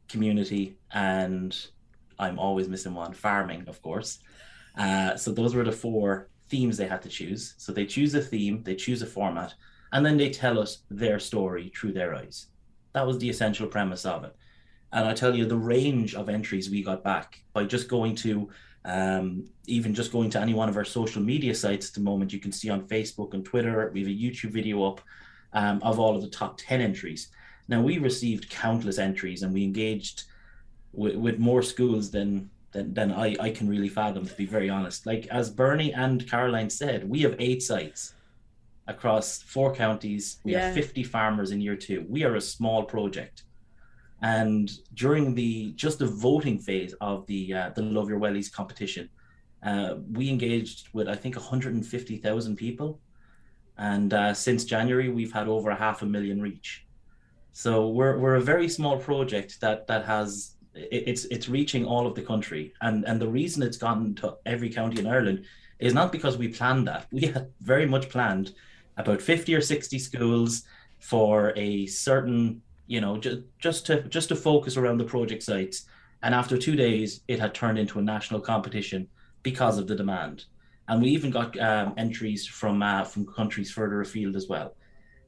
community, 0.08 0.78
and 0.92 1.56
I'm 2.18 2.40
always 2.40 2.68
missing 2.68 2.94
one 2.94 3.14
farming, 3.14 3.66
of 3.68 3.82
course. 3.82 4.20
Uh, 4.78 5.16
so 5.16 5.32
those 5.32 5.54
were 5.56 5.64
the 5.64 5.72
four 5.72 6.30
themes 6.50 6.78
they 6.78 6.88
had 6.88 7.02
to 7.04 7.10
choose. 7.10 7.54
So 7.58 7.72
they 7.72 7.86
choose 7.86 8.14
a 8.16 8.22
theme, 8.22 8.64
they 8.64 8.76
choose 8.76 9.02
a 9.02 9.06
format, 9.06 9.54
and 9.92 10.06
then 10.06 10.18
they 10.18 10.30
tell 10.30 10.60
us 10.60 10.80
their 10.90 11.20
story 11.20 11.72
through 11.76 11.94
their 11.94 12.16
eyes. 12.16 12.48
That 12.94 13.06
was 13.06 13.18
the 13.18 13.30
essential 13.30 13.68
premise 13.68 14.06
of 14.06 14.24
it. 14.24 14.36
And 14.94 15.08
I 15.08 15.14
tell 15.14 15.36
you, 15.36 15.46
the 15.46 15.58
range 15.58 16.16
of 16.16 16.30
entries 16.30 16.70
we 16.70 16.82
got 16.82 17.04
back 17.04 17.42
by 17.54 17.66
just 17.66 17.90
going 17.90 18.16
to 18.16 18.50
um, 18.86 19.46
even 19.66 19.94
just 19.94 20.12
going 20.12 20.30
to 20.30 20.40
any 20.40 20.54
one 20.54 20.70
of 20.70 20.78
our 20.78 20.86
social 20.86 21.22
media 21.22 21.56
sites 21.56 21.90
at 21.90 21.96
the 21.96 22.02
moment, 22.02 22.32
you 22.32 22.40
can 22.40 22.52
see 22.52 22.70
on 22.70 22.88
Facebook 22.88 23.34
and 23.34 23.44
Twitter, 23.44 23.90
we 23.94 24.02
have 24.02 24.10
a 24.10 24.12
YouTube 24.12 24.52
video 24.52 24.86
up 24.86 25.02
um, 25.54 25.82
of 25.82 26.00
all 26.00 26.16
of 26.16 26.22
the 26.22 26.30
top 26.30 26.58
10 26.58 26.82
entries. 26.82 27.30
Now, 27.68 27.82
we 27.82 27.98
received 27.98 28.50
countless 28.50 29.00
entries 29.00 29.42
and 29.42 29.54
we 29.54 29.64
engaged 29.64 30.24
with, 30.94 31.16
with 31.16 31.40
more 31.40 31.64
schools 31.64 32.12
than, 32.12 32.50
than, 32.74 32.94
than 32.94 33.12
I, 33.12 33.36
I 33.40 33.50
can 33.50 33.68
really 33.68 33.90
fathom, 33.90 34.28
to 34.28 34.36
be 34.36 34.46
very 34.46 34.70
honest. 34.70 35.08
Like, 35.08 35.26
as 35.28 35.50
Bernie 35.50 35.92
and 35.92 36.30
Caroline 36.30 36.70
said, 36.70 37.10
we 37.10 37.22
have 37.22 37.36
eight 37.40 37.64
sites 37.64 38.14
across 38.86 39.42
four 39.42 39.74
counties. 39.74 40.38
We 40.44 40.52
yeah. 40.52 40.68
have 40.68 40.76
50 40.76 41.04
farmers 41.04 41.50
in 41.50 41.60
year 41.60 41.76
two. 41.76 42.06
We 42.08 42.24
are 42.24 42.36
a 42.36 42.42
small 42.42 42.84
project. 42.84 43.44
And 44.26 44.72
during 44.96 45.36
the 45.36 45.74
just 45.74 46.00
the 46.00 46.08
voting 46.08 46.58
phase 46.58 46.96
of 47.00 47.28
the 47.28 47.54
uh, 47.54 47.70
the 47.76 47.84
Love 47.84 48.10
Your 48.10 48.20
Wellies 48.20 48.52
competition, 48.52 49.08
uh, 49.62 49.98
we 50.12 50.30
engaged 50.30 50.90
with 50.94 51.08
I 51.08 51.16
think 51.16 51.36
150,000 51.36 52.56
people, 52.56 53.00
and 53.78 54.12
uh, 54.16 54.34
since 54.34 54.66
January 54.66 55.10
we've 55.10 55.32
had 55.32 55.48
over 55.48 55.70
a 55.70 55.76
half 55.76 56.02
a 56.02 56.08
million 56.08 56.42
reach. 56.42 56.88
So 57.54 57.90
we're 57.90 58.18
we're 58.18 58.38
a 58.38 58.42
very 58.42 58.68
small 58.68 58.98
project 58.98 59.62
that 59.62 59.86
that 59.86 60.06
has 60.06 60.56
it's 60.74 61.26
it's 61.26 61.48
reaching 61.48 61.86
all 61.86 62.08
of 62.08 62.16
the 62.16 62.24
country, 62.24 62.74
and 62.82 63.06
and 63.06 63.22
the 63.22 63.28
reason 63.28 63.62
it's 63.62 63.78
gotten 63.78 64.16
to 64.16 64.38
every 64.48 64.72
county 64.72 65.00
in 65.02 65.06
Ireland 65.06 65.46
is 65.78 65.94
not 65.94 66.12
because 66.12 66.36
we 66.36 66.48
planned 66.48 66.88
that. 66.88 67.06
We 67.12 67.28
had 67.28 67.52
very 67.62 67.86
much 67.86 68.10
planned 68.10 68.56
about 68.98 69.22
50 69.22 69.54
or 69.54 69.62
60 69.62 70.00
schools 70.00 70.64
for 70.98 71.54
a 71.56 71.86
certain 71.86 72.64
you 72.88 73.02
know, 73.02 73.18
just 73.18 73.42
just 73.60 73.86
to 73.88 74.04
just 74.04 74.30
to 74.30 74.36
focus 74.36 74.78
around 74.78 74.98
the 74.98 75.06
project 75.06 75.44
sites. 75.44 75.86
And 76.24 76.34
after 76.34 76.58
two 76.58 76.76
days, 76.76 77.22
it 77.28 77.40
had 77.40 77.54
turned 77.54 77.78
into 77.78 78.00
a 78.00 78.02
national 78.02 78.40
competition 78.40 79.08
because 79.44 79.78
of 79.78 79.88
the 79.88 79.96
demand. 79.96 80.46
And 80.88 81.02
we 81.02 81.10
even 81.10 81.32
got 81.32 81.60
um, 81.60 81.94
entries 81.98 82.48
from 82.48 82.82
uh, 82.82 83.04
from 83.04 83.26
countries 83.26 83.72
further 83.72 84.02
afield 84.02 84.36
as 84.36 84.48
well. 84.48 84.76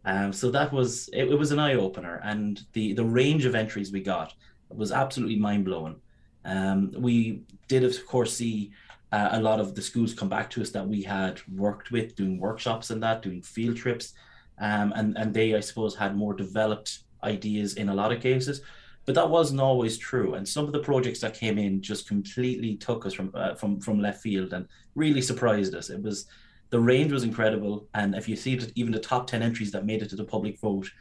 Um, 0.06 0.32
so 0.32 0.50
that 0.52 0.72
was 0.72 1.10
it, 1.14 1.26
it 1.26 1.38
was 1.38 1.52
an 1.52 1.60
eye 1.60 1.76
opener, 1.76 2.22
and 2.24 2.62
the 2.74 2.94
the 2.94 3.04
range 3.04 3.46
of 3.46 3.56
entries 3.56 3.92
we 3.92 4.02
got 4.02 4.34
was 4.70 4.92
absolutely 4.92 5.38
mind 5.38 5.66
blowing. 5.66 5.98
Um, 6.46 6.92
we 6.98 7.42
did, 7.68 7.84
of 7.84 8.06
course, 8.06 8.34
see 8.34 8.72
uh, 9.12 9.30
a 9.34 9.42
lot 9.42 9.60
of 9.60 9.76
the 9.76 9.82
schools 9.82 10.14
come 10.14 10.30
back 10.30 10.50
to 10.52 10.62
us 10.62 10.70
that 10.72 10.88
we 10.88 11.02
had 11.02 11.42
worked 11.54 11.92
with, 11.92 12.16
doing 12.16 12.40
workshops 12.40 12.90
and 12.90 13.04
that, 13.04 13.22
doing 13.22 13.42
field 13.42 13.78
trips, 13.78 14.14
um, 14.60 14.94
and 14.96 15.18
and 15.18 15.34
they, 15.34 15.56
I 15.56 15.60
suppose, 15.60 15.96
had 15.96 16.16
more 16.16 16.34
developed 16.34 17.00
ideas 17.24 17.76
in 17.76 17.90
a 17.90 17.96
lot 17.96 18.12
of 18.12 18.22
cases 18.22 18.62
but 19.08 19.16
that 19.16 19.30
wasn't 19.30 19.62
always 19.62 19.98
true. 19.98 20.34
And 20.34 20.48
some 20.48 20.66
of 20.66 20.74
the 20.74 20.80
projects 20.80 21.22
that 21.22 21.34
came 21.34 21.58
in 21.58 21.82
just 21.82 22.10
completely 22.10 22.76
took 22.76 23.06
us 23.06 23.14
from 23.14 23.32
uh, 23.34 23.56
from 23.56 23.80
from 23.80 24.02
left 24.02 24.22
field 24.22 24.52
and 24.52 24.68
really 24.96 25.22
surprised 25.22 25.74
us. 25.74 25.90
It 25.90 26.04
was 26.04 26.26
the 26.72 26.80
range 26.80 27.14
was 27.14 27.24
incredible. 27.24 27.88
And 27.94 28.14
if 28.16 28.28
you 28.28 28.36
see 28.36 28.58
that 28.58 28.74
even 28.76 28.92
the 28.92 29.00
top 29.00 29.26
10 29.26 29.42
entries 29.42 29.72
that 29.72 29.86
made 29.86 30.02
it 30.02 30.10
to 30.10 30.18
the 30.18 30.26
public 30.26 30.60
vote 30.60 30.92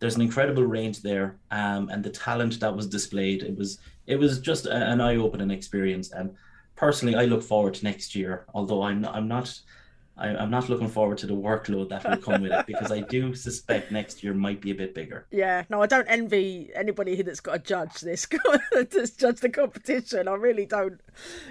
there's 0.00 0.14
an 0.14 0.22
incredible 0.22 0.62
range 0.62 1.02
there 1.02 1.36
um, 1.50 1.88
and 1.88 2.04
the 2.04 2.10
talent 2.10 2.60
that 2.60 2.76
was 2.76 2.86
displayed 2.86 3.42
it 3.42 3.56
was 3.58 3.80
it 4.06 4.16
was 4.16 4.38
just 4.38 4.66
a, 4.66 4.76
an 4.92 5.00
eye-opening 5.00 5.50
experience. 5.50 6.12
And 6.12 6.30
personally 6.76 7.16
i 7.16 7.24
look 7.24 7.42
forward 7.42 7.74
to 7.74 7.82
next 7.82 8.14
year 8.14 8.46
although 8.54 8.82
i'm 8.82 9.00
not, 9.00 9.12
i'm 9.16 9.26
not 9.26 9.52
I, 10.18 10.42
am 10.42 10.50
not 10.50 10.68
looking 10.68 10.88
forward 10.88 11.18
to 11.18 11.26
the 11.26 11.34
workload 11.34 11.88
that 11.90 12.04
will 12.04 12.16
come 12.16 12.42
with 12.42 12.52
it 12.52 12.66
because 12.66 12.90
I 12.90 13.00
do 13.00 13.34
suspect 13.34 13.92
next 13.92 14.22
year 14.22 14.34
might 14.34 14.60
be 14.60 14.70
a 14.72 14.74
bit 14.74 14.94
bigger. 14.94 15.26
Yeah, 15.30 15.64
no, 15.70 15.80
I 15.80 15.86
don't 15.86 16.06
envy 16.08 16.70
anybody 16.74 17.22
that's 17.22 17.40
got 17.40 17.52
to 17.52 17.58
judge 17.60 18.00
this, 18.00 18.26
to 18.72 19.12
judge 19.16 19.40
the 19.40 19.48
competition. 19.48 20.26
I 20.26 20.34
really 20.34 20.66
don't. 20.66 21.00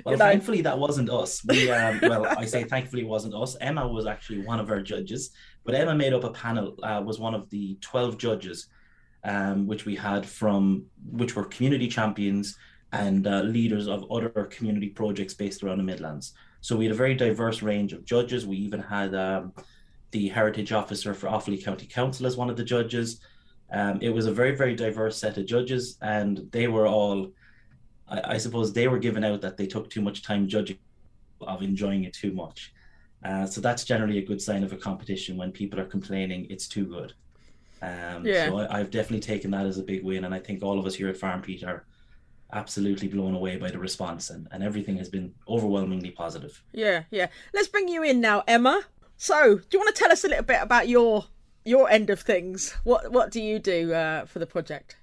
Well, 0.06 0.17
know. 0.17 0.25
thankfully 0.25 0.62
that 0.62 0.77
wasn't 0.77 1.10
us. 1.10 1.43
We, 1.45 1.71
um, 1.71 1.99
well, 2.01 2.25
I 2.25 2.45
say 2.45 2.65
thankfully 2.65 3.03
it 3.03 3.08
wasn't 3.08 3.36
us. 3.36 3.56
Emma 3.62 3.88
was 3.88 4.06
actually 4.06 4.39
one 4.39 4.60
of 4.60 4.69
our 4.69 4.82
judges, 4.82 5.32
but 5.63 5.73
Emma 5.73 5.95
made 5.95 6.13
up 6.13 6.23
a 6.23 6.32
panel. 6.32 6.75
Uh, 6.84 7.01
was 7.06 7.19
one 7.19 7.34
of 7.34 7.49
the 7.49 7.77
twelve 7.82 8.17
judges, 8.17 8.67
um, 9.23 9.67
which 9.67 9.86
we 9.86 9.95
had 9.95 10.25
from 10.25 10.86
which 11.12 11.36
were 11.36 11.45
community 11.45 11.88
champions 11.88 12.58
and 12.91 13.27
uh, 13.27 13.41
leaders 13.41 13.88
of 13.88 14.10
other 14.12 14.30
community 14.51 14.89
projects 14.89 15.34
based 15.34 15.63
around 15.63 15.77
the 15.77 15.84
Midlands. 15.84 16.34
So 16.62 16.76
we 16.76 16.86
had 16.86 16.91
a 16.91 16.98
very 16.98 17.15
diverse 17.15 17.62
range 17.62 17.93
of 17.93 18.06
judges. 18.06 18.46
We 18.46 18.58
even 18.58 18.80
had 18.80 19.15
um, 19.15 19.54
the 20.12 20.28
heritage 20.30 20.72
officer 20.72 21.13
for 21.13 21.28
Offaly 21.28 21.63
County 21.63 21.86
Council 21.86 22.26
as 22.26 22.38
one 22.38 22.50
of 22.50 22.58
the 22.58 22.63
judges. 22.63 23.22
Um, 23.72 24.00
it 24.02 24.10
was 24.10 24.26
a 24.26 24.32
very, 24.32 24.56
very 24.56 24.76
diverse 24.76 25.17
set 25.17 25.38
of 25.38 25.46
judges, 25.46 25.98
and 26.02 26.48
they 26.52 26.67
were 26.67 26.88
all, 26.88 27.32
I, 28.08 28.36
I, 28.36 28.38
suppose, 28.38 28.72
they 28.72 28.88
were 28.88 29.00
given 29.00 29.24
out 29.24 29.41
that 29.41 29.58
they 29.58 29.67
took 29.67 29.89
too 29.89 30.02
much 30.02 30.22
time 30.22 30.48
judging 30.48 30.78
of 31.41 31.62
enjoying 31.62 32.06
it 32.06 32.13
too 32.13 32.32
much. 32.32 32.74
Uh, 33.24 33.46
so 33.46 33.60
that's 33.60 33.84
generally 33.84 34.20
a 34.20 34.26
good 34.26 34.41
sign 34.41 34.63
of 34.63 34.72
a 34.72 34.78
competition 34.78 35.38
when 35.38 35.52
people 35.52 35.80
are 35.80 35.86
complaining 35.86 36.48
it's 36.50 36.67
too 36.67 36.86
good. 36.86 37.13
Um, 37.82 38.26
yeah. 38.26 38.48
So 38.48 38.67
I, 38.70 38.80
have 38.80 38.89
definitely 38.89 39.20
taken 39.20 39.52
that 39.52 39.65
as 39.65 39.78
a 39.78 39.84
big 39.84 40.04
win, 40.04 40.24
and 40.24 40.34
I 40.34 40.39
think 40.39 40.63
all 40.63 40.80
of 40.80 40.86
us 40.86 40.96
here 40.96 41.10
at 41.10 41.17
Farm 41.17 41.41
Peat 41.41 41.63
are 41.63 41.86
absolutely 42.54 43.08
blown 43.08 43.34
away 43.34 43.58
by 43.58 43.70
the 43.70 43.80
response 43.80 44.30
and, 44.30 44.48
and 44.52 44.64
everything 44.64 44.98
has 44.98 45.10
been 45.10 45.34
overwhelmingly 45.48 46.12
positive. 46.12 46.64
Yeah, 46.72 47.04
yeah. 47.12 47.28
Let's 47.54 47.68
bring 47.68 47.88
you 47.88 48.04
in 48.04 48.22
now, 48.22 48.44
Emma. 48.48 48.84
So, 49.18 49.58
do 49.58 49.66
you 49.72 49.80
want 49.80 49.96
to 49.96 50.00
tell 50.00 50.12
us 50.12 50.24
a 50.24 50.28
little 50.28 50.44
bit 50.44 50.62
about 50.62 50.88
your 50.88 51.26
your 51.66 51.90
end 51.90 52.10
of 52.10 52.22
things? 52.22 52.74
What 52.84 53.12
what 53.12 53.32
do 53.32 53.42
you 53.42 53.60
do 53.60 53.94
uh, 53.94 54.26
for 54.26 54.40
the 54.40 54.48
project? 54.48 54.98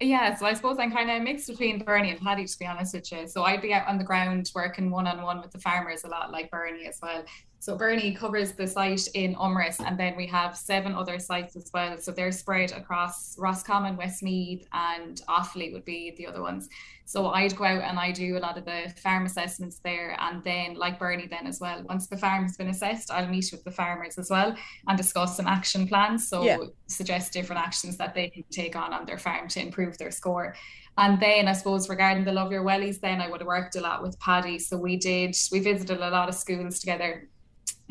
Yeah, 0.00 0.34
so 0.34 0.46
I 0.46 0.54
suppose 0.54 0.78
I'm 0.80 0.90
kind 0.90 1.10
of 1.10 1.22
mixed 1.22 1.46
between 1.46 1.78
Bernie 1.84 2.10
and 2.10 2.20
Paddy, 2.20 2.44
to 2.44 2.58
be 2.58 2.66
honest 2.66 2.94
with 2.94 3.12
you. 3.12 3.28
So 3.28 3.44
I'd 3.44 3.62
be 3.62 3.72
out 3.72 3.86
on 3.86 3.98
the 3.98 4.04
ground 4.04 4.50
working 4.54 4.90
one 4.90 5.06
on 5.06 5.22
one 5.22 5.40
with 5.40 5.52
the 5.52 5.60
farmers 5.60 6.02
a 6.02 6.08
lot, 6.08 6.32
like 6.32 6.50
Bernie 6.50 6.86
as 6.86 6.98
well. 7.00 7.24
So 7.62 7.76
Bernie 7.76 8.12
covers 8.12 8.50
the 8.50 8.66
site 8.66 9.06
in 9.14 9.36
Umeras, 9.36 9.78
and 9.78 9.96
then 9.96 10.16
we 10.16 10.26
have 10.26 10.56
seven 10.56 10.96
other 10.96 11.20
sites 11.20 11.54
as 11.54 11.70
well. 11.72 11.96
So 11.96 12.10
they're 12.10 12.32
spread 12.32 12.72
across 12.72 13.38
Roscommon, 13.38 13.96
Westmeath, 13.96 14.66
and 14.72 15.22
Offaly 15.28 15.72
would 15.72 15.84
be 15.84 16.12
the 16.18 16.26
other 16.26 16.42
ones. 16.42 16.68
So 17.04 17.28
I'd 17.28 17.54
go 17.54 17.62
out 17.62 17.82
and 17.82 18.00
I 18.00 18.10
do 18.10 18.36
a 18.36 18.40
lot 18.40 18.58
of 18.58 18.64
the 18.64 18.92
farm 19.00 19.26
assessments 19.26 19.78
there, 19.78 20.16
and 20.18 20.42
then 20.42 20.74
like 20.74 20.98
Bernie, 20.98 21.28
then 21.28 21.46
as 21.46 21.60
well. 21.60 21.84
Once 21.84 22.08
the 22.08 22.16
farm 22.16 22.42
has 22.42 22.56
been 22.56 22.66
assessed, 22.66 23.12
I'll 23.12 23.28
meet 23.28 23.52
with 23.52 23.62
the 23.62 23.70
farmers 23.70 24.18
as 24.18 24.28
well 24.28 24.56
and 24.88 24.98
discuss 24.98 25.36
some 25.36 25.46
action 25.46 25.86
plans. 25.86 26.26
So 26.26 26.42
yeah. 26.42 26.58
suggest 26.88 27.32
different 27.32 27.62
actions 27.62 27.96
that 27.96 28.12
they 28.12 28.28
can 28.30 28.42
take 28.50 28.74
on 28.74 28.92
on 28.92 29.04
their 29.04 29.18
farm 29.18 29.46
to 29.46 29.60
improve 29.60 29.96
their 29.98 30.10
score. 30.10 30.56
And 30.98 31.22
then 31.22 31.46
I 31.46 31.52
suppose 31.52 31.88
regarding 31.88 32.24
the 32.24 32.32
Love 32.32 32.50
Your 32.50 32.64
Wellies, 32.64 32.98
then 33.00 33.20
I 33.20 33.30
would 33.30 33.40
have 33.40 33.46
worked 33.46 33.76
a 33.76 33.80
lot 33.80 34.02
with 34.02 34.18
Paddy. 34.18 34.58
So 34.58 34.76
we 34.76 34.96
did, 34.96 35.36
we 35.52 35.60
visited 35.60 36.00
a 36.00 36.10
lot 36.10 36.28
of 36.28 36.34
schools 36.34 36.80
together 36.80 37.28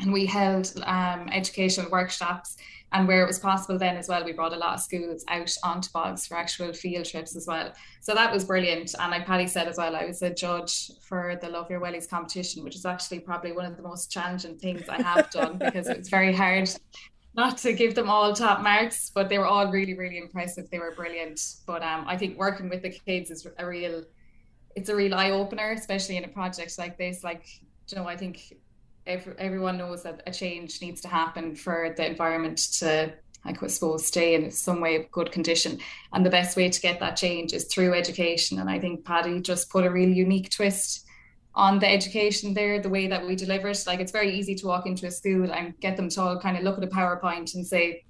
and 0.02 0.12
we 0.12 0.26
held 0.26 0.72
um, 0.84 1.28
educational 1.30 1.90
workshops 1.90 2.56
and 2.92 3.08
where 3.08 3.22
it 3.22 3.26
was 3.26 3.38
possible 3.38 3.78
then 3.78 3.96
as 3.96 4.08
well 4.08 4.22
we 4.24 4.32
brought 4.32 4.52
a 4.52 4.56
lot 4.56 4.74
of 4.74 4.80
schools 4.80 5.24
out 5.28 5.50
onto 5.64 5.90
bogs 5.92 6.26
for 6.26 6.36
actual 6.36 6.72
field 6.72 7.06
trips 7.06 7.34
as 7.34 7.46
well 7.46 7.72
so 8.00 8.12
that 8.14 8.32
was 8.32 8.44
brilliant 8.44 8.94
and 8.98 9.10
like 9.10 9.24
Paddy 9.24 9.46
said 9.46 9.66
as 9.66 9.78
well 9.78 9.96
I 9.96 10.04
was 10.04 10.20
a 10.20 10.34
judge 10.34 10.90
for 11.00 11.38
the 11.40 11.48
Love 11.48 11.70
Your 11.70 11.80
Wellies 11.80 12.08
competition 12.08 12.62
which 12.64 12.76
is 12.76 12.84
actually 12.84 13.20
probably 13.20 13.52
one 13.52 13.64
of 13.64 13.76
the 13.76 13.82
most 13.82 14.10
challenging 14.10 14.58
things 14.58 14.88
I 14.88 15.00
have 15.00 15.30
done 15.30 15.56
because 15.58 15.88
it's 15.88 16.10
very 16.10 16.34
hard 16.34 16.68
not 17.34 17.56
to 17.58 17.72
give 17.72 17.94
them 17.94 18.10
all 18.10 18.34
top 18.34 18.60
marks, 18.60 19.10
but 19.14 19.28
they 19.28 19.38
were 19.38 19.46
all 19.46 19.70
really, 19.70 19.94
really 19.94 20.18
impressive. 20.18 20.68
They 20.70 20.78
were 20.78 20.94
brilliant. 20.94 21.40
But 21.66 21.82
um, 21.82 22.04
I 22.06 22.16
think 22.16 22.38
working 22.38 22.68
with 22.68 22.82
the 22.82 22.90
kids 22.90 23.30
is 23.30 23.46
a 23.58 23.66
real, 23.66 24.04
it's 24.76 24.90
a 24.90 24.96
real 24.96 25.14
eye 25.14 25.30
opener, 25.30 25.72
especially 25.72 26.18
in 26.18 26.24
a 26.24 26.28
project 26.28 26.78
like 26.78 26.98
this. 26.98 27.24
Like, 27.24 27.46
you 27.88 27.96
know, 27.96 28.06
I 28.06 28.16
think 28.16 28.52
every, 29.06 29.34
everyone 29.38 29.78
knows 29.78 30.02
that 30.02 30.22
a 30.26 30.32
change 30.32 30.80
needs 30.80 31.00
to 31.02 31.08
happen 31.08 31.54
for 31.54 31.94
the 31.96 32.06
environment 32.06 32.58
to, 32.78 33.12
I 33.44 33.66
suppose, 33.66 34.06
stay 34.06 34.34
in 34.34 34.50
some 34.50 34.80
way 34.80 34.96
of 34.96 35.10
good 35.10 35.32
condition. 35.32 35.78
And 36.12 36.24
the 36.24 36.30
best 36.30 36.56
way 36.56 36.68
to 36.68 36.80
get 36.80 37.00
that 37.00 37.16
change 37.16 37.52
is 37.52 37.64
through 37.64 37.94
education. 37.94 38.58
And 38.58 38.70
I 38.70 38.78
think 38.78 39.04
Paddy 39.04 39.40
just 39.40 39.70
put 39.70 39.84
a 39.84 39.90
really 39.90 40.12
unique 40.12 40.50
twist 40.50 41.06
on 41.54 41.78
the 41.78 41.88
education 41.88 42.54
there, 42.54 42.80
the 42.80 42.88
way 42.88 43.06
that 43.08 43.26
we 43.26 43.36
deliver 43.36 43.68
it. 43.68 43.84
Like 43.86 44.00
it's 44.00 44.12
very 44.12 44.34
easy 44.34 44.54
to 44.56 44.66
walk 44.66 44.86
into 44.86 45.06
a 45.06 45.10
school 45.10 45.52
and 45.52 45.78
get 45.80 45.96
them 45.96 46.08
to 46.10 46.22
all 46.22 46.40
kind 46.40 46.56
of 46.56 46.62
look 46.62 46.78
at 46.78 46.84
a 46.84 46.86
PowerPoint 46.86 47.54
and 47.54 47.66
say, 47.66 48.04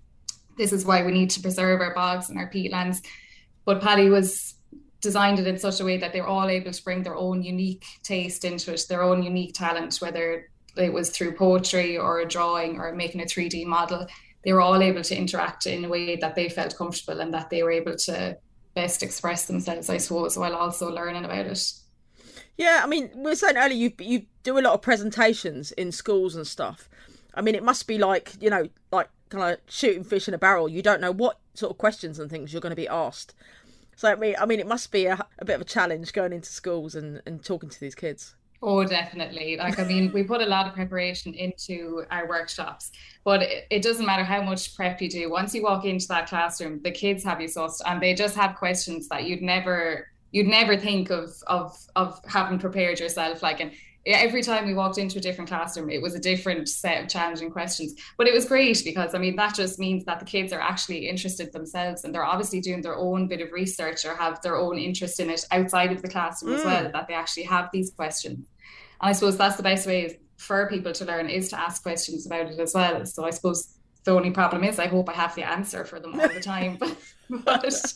this 0.58 0.72
is 0.72 0.84
why 0.84 1.02
we 1.02 1.12
need 1.12 1.30
to 1.30 1.40
preserve 1.40 1.80
our 1.80 1.94
bogs 1.94 2.28
and 2.28 2.38
our 2.38 2.50
peatlands. 2.50 2.98
But 3.64 3.80
Paddy 3.80 4.10
was 4.10 4.54
designed 5.00 5.40
it 5.40 5.46
in 5.46 5.58
such 5.58 5.80
a 5.80 5.84
way 5.84 5.96
that 5.96 6.12
they're 6.12 6.26
all 6.26 6.48
able 6.48 6.70
to 6.70 6.84
bring 6.84 7.02
their 7.02 7.16
own 7.16 7.42
unique 7.42 7.84
taste 8.02 8.44
into 8.44 8.72
it, 8.72 8.84
their 8.88 9.02
own 9.02 9.22
unique 9.22 9.54
talent, 9.54 9.96
whether 9.96 10.48
it 10.76 10.92
was 10.92 11.10
through 11.10 11.34
poetry 11.34 11.98
or 11.98 12.20
a 12.20 12.26
drawing 12.26 12.78
or 12.78 12.92
making 12.92 13.20
a 13.20 13.24
3D 13.24 13.66
model. 13.66 14.06
They 14.44 14.52
were 14.52 14.60
all 14.60 14.82
able 14.82 15.02
to 15.02 15.16
interact 15.16 15.66
in 15.66 15.84
a 15.84 15.88
way 15.88 16.16
that 16.16 16.34
they 16.34 16.48
felt 16.48 16.76
comfortable 16.76 17.20
and 17.20 17.32
that 17.34 17.50
they 17.50 17.62
were 17.62 17.70
able 17.70 17.96
to 17.96 18.36
best 18.74 19.02
express 19.02 19.46
themselves, 19.46 19.88
I 19.88 19.98
suppose, 19.98 20.36
while 20.36 20.54
also 20.54 20.90
learning 20.90 21.24
about 21.24 21.46
it. 21.46 21.72
Yeah, 22.56 22.80
I 22.82 22.86
mean, 22.86 23.10
we 23.14 23.22
were 23.22 23.36
saying 23.36 23.56
earlier 23.56 23.76
you 23.76 23.92
you 23.98 24.26
do 24.42 24.58
a 24.58 24.60
lot 24.60 24.74
of 24.74 24.82
presentations 24.82 25.72
in 25.72 25.92
schools 25.92 26.34
and 26.34 26.46
stuff. 26.46 26.88
I 27.34 27.40
mean, 27.40 27.54
it 27.54 27.62
must 27.62 27.86
be 27.86 27.98
like 27.98 28.32
you 28.40 28.50
know, 28.50 28.68
like 28.90 29.08
kind 29.28 29.54
of 29.54 29.60
shooting 29.68 30.04
fish 30.04 30.28
in 30.28 30.34
a 30.34 30.38
barrel. 30.38 30.68
You 30.68 30.82
don't 30.82 31.00
know 31.00 31.12
what 31.12 31.38
sort 31.54 31.70
of 31.70 31.78
questions 31.78 32.18
and 32.18 32.30
things 32.30 32.52
you're 32.52 32.60
going 32.60 32.70
to 32.70 32.76
be 32.76 32.88
asked. 32.88 33.34
So 33.96 34.10
I 34.10 34.16
mean, 34.16 34.34
I 34.38 34.46
mean, 34.46 34.60
it 34.60 34.66
must 34.66 34.92
be 34.92 35.06
a, 35.06 35.26
a 35.38 35.44
bit 35.44 35.54
of 35.54 35.60
a 35.62 35.66
challenge 35.66 36.12
going 36.12 36.32
into 36.32 36.50
schools 36.50 36.94
and, 36.94 37.22
and 37.26 37.42
talking 37.44 37.68
to 37.70 37.80
these 37.80 37.94
kids. 37.94 38.34
Oh, 38.64 38.84
definitely. 38.84 39.56
Like, 39.56 39.80
I 39.80 39.84
mean, 39.84 40.12
we 40.12 40.22
put 40.22 40.40
a 40.40 40.46
lot 40.46 40.68
of 40.68 40.74
preparation 40.74 41.34
into 41.34 42.04
our 42.12 42.28
workshops, 42.28 42.92
but 43.24 43.42
it, 43.42 43.66
it, 43.70 43.82
doesn't 43.82 44.06
matter 44.06 44.22
how 44.22 44.40
much 44.40 44.76
prep 44.76 45.02
you 45.02 45.10
do. 45.10 45.28
Once 45.28 45.52
you 45.52 45.64
walk 45.64 45.84
into 45.84 46.06
that 46.08 46.28
classroom, 46.28 46.80
the 46.84 46.92
kids 46.92 47.24
have 47.24 47.40
you 47.40 47.48
sussed 47.48 47.80
and 47.84 48.00
they 48.00 48.14
just 48.14 48.36
have 48.36 48.54
questions 48.54 49.08
that 49.08 49.24
you'd 49.24 49.42
never 49.42 50.06
you'd 50.32 50.46
never 50.46 50.76
think 50.76 51.10
of 51.10 51.30
of 51.46 51.76
of 51.94 52.20
having 52.26 52.58
prepared 52.58 52.98
yourself 52.98 53.42
like 53.42 53.60
and 53.60 53.70
every 54.04 54.42
time 54.42 54.66
we 54.66 54.74
walked 54.74 54.98
into 54.98 55.18
a 55.18 55.20
different 55.20 55.48
classroom 55.48 55.88
it 55.88 56.02
was 56.02 56.14
a 56.14 56.18
different 56.18 56.68
set 56.68 57.02
of 57.02 57.08
challenging 57.08 57.50
questions 57.50 57.94
but 58.16 58.26
it 58.26 58.34
was 58.34 58.46
great 58.46 58.82
because 58.84 59.14
i 59.14 59.18
mean 59.18 59.36
that 59.36 59.54
just 59.54 59.78
means 59.78 60.04
that 60.04 60.18
the 60.18 60.24
kids 60.24 60.52
are 60.52 60.60
actually 60.60 61.08
interested 61.08 61.52
themselves 61.52 62.02
and 62.02 62.12
they're 62.12 62.24
obviously 62.24 62.60
doing 62.60 62.80
their 62.80 62.96
own 62.96 63.28
bit 63.28 63.40
of 63.40 63.52
research 63.52 64.04
or 64.04 64.16
have 64.16 64.40
their 64.42 64.56
own 64.56 64.78
interest 64.78 65.20
in 65.20 65.30
it 65.30 65.44
outside 65.52 65.92
of 65.92 66.02
the 66.02 66.08
classroom 66.08 66.54
mm. 66.54 66.58
as 66.58 66.64
well 66.64 66.90
that 66.90 67.06
they 67.06 67.14
actually 67.14 67.44
have 67.44 67.68
these 67.72 67.90
questions 67.90 68.44
and 69.02 69.10
i 69.10 69.12
suppose 69.12 69.36
that's 69.36 69.56
the 69.56 69.62
best 69.62 69.86
way 69.86 70.18
for 70.36 70.68
people 70.68 70.92
to 70.92 71.04
learn 71.04 71.28
is 71.28 71.48
to 71.48 71.58
ask 71.58 71.82
questions 71.82 72.26
about 72.26 72.46
it 72.46 72.58
as 72.58 72.72
well 72.74 73.04
so 73.04 73.24
i 73.24 73.30
suppose 73.30 73.74
the 74.04 74.10
only 74.10 74.30
problem 74.30 74.64
is 74.64 74.78
i 74.78 74.86
hope 74.86 75.08
i 75.08 75.12
have 75.12 75.34
the 75.34 75.42
answer 75.42 75.84
for 75.84 76.00
them 76.00 76.18
all 76.18 76.28
the 76.28 76.40
time 76.40 76.78
but, 77.44 77.94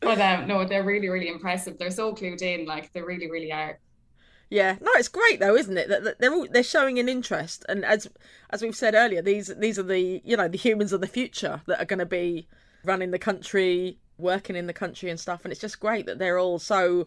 but 0.00 0.20
um, 0.20 0.46
no, 0.46 0.64
they're 0.64 0.84
really, 0.84 1.08
really 1.08 1.28
impressive. 1.28 1.78
They're 1.78 1.90
so 1.90 2.14
clued 2.14 2.42
in, 2.42 2.66
like 2.66 2.92
they 2.92 3.02
really, 3.02 3.30
really 3.30 3.52
are. 3.52 3.78
Yeah, 4.50 4.76
no, 4.80 4.90
it's 4.94 5.08
great 5.08 5.40
though, 5.40 5.56
isn't 5.56 5.76
it? 5.76 5.88
That 5.88 6.18
they're 6.18 6.32
all, 6.32 6.46
they're 6.50 6.62
showing 6.62 6.98
an 6.98 7.08
interest, 7.08 7.66
and 7.68 7.84
as 7.84 8.08
as 8.50 8.62
we've 8.62 8.76
said 8.76 8.94
earlier, 8.94 9.20
these 9.20 9.48
these 9.58 9.78
are 9.78 9.82
the 9.82 10.22
you 10.24 10.36
know 10.36 10.48
the 10.48 10.56
humans 10.56 10.92
of 10.92 11.02
the 11.02 11.06
future 11.06 11.60
that 11.66 11.80
are 11.80 11.84
going 11.84 11.98
to 11.98 12.06
be 12.06 12.46
running 12.84 13.10
the 13.10 13.18
country, 13.18 13.98
working 14.16 14.56
in 14.56 14.66
the 14.66 14.72
country 14.72 15.10
and 15.10 15.20
stuff, 15.20 15.44
and 15.44 15.52
it's 15.52 15.60
just 15.60 15.80
great 15.80 16.06
that 16.06 16.18
they're 16.18 16.38
all 16.38 16.58
so 16.58 17.06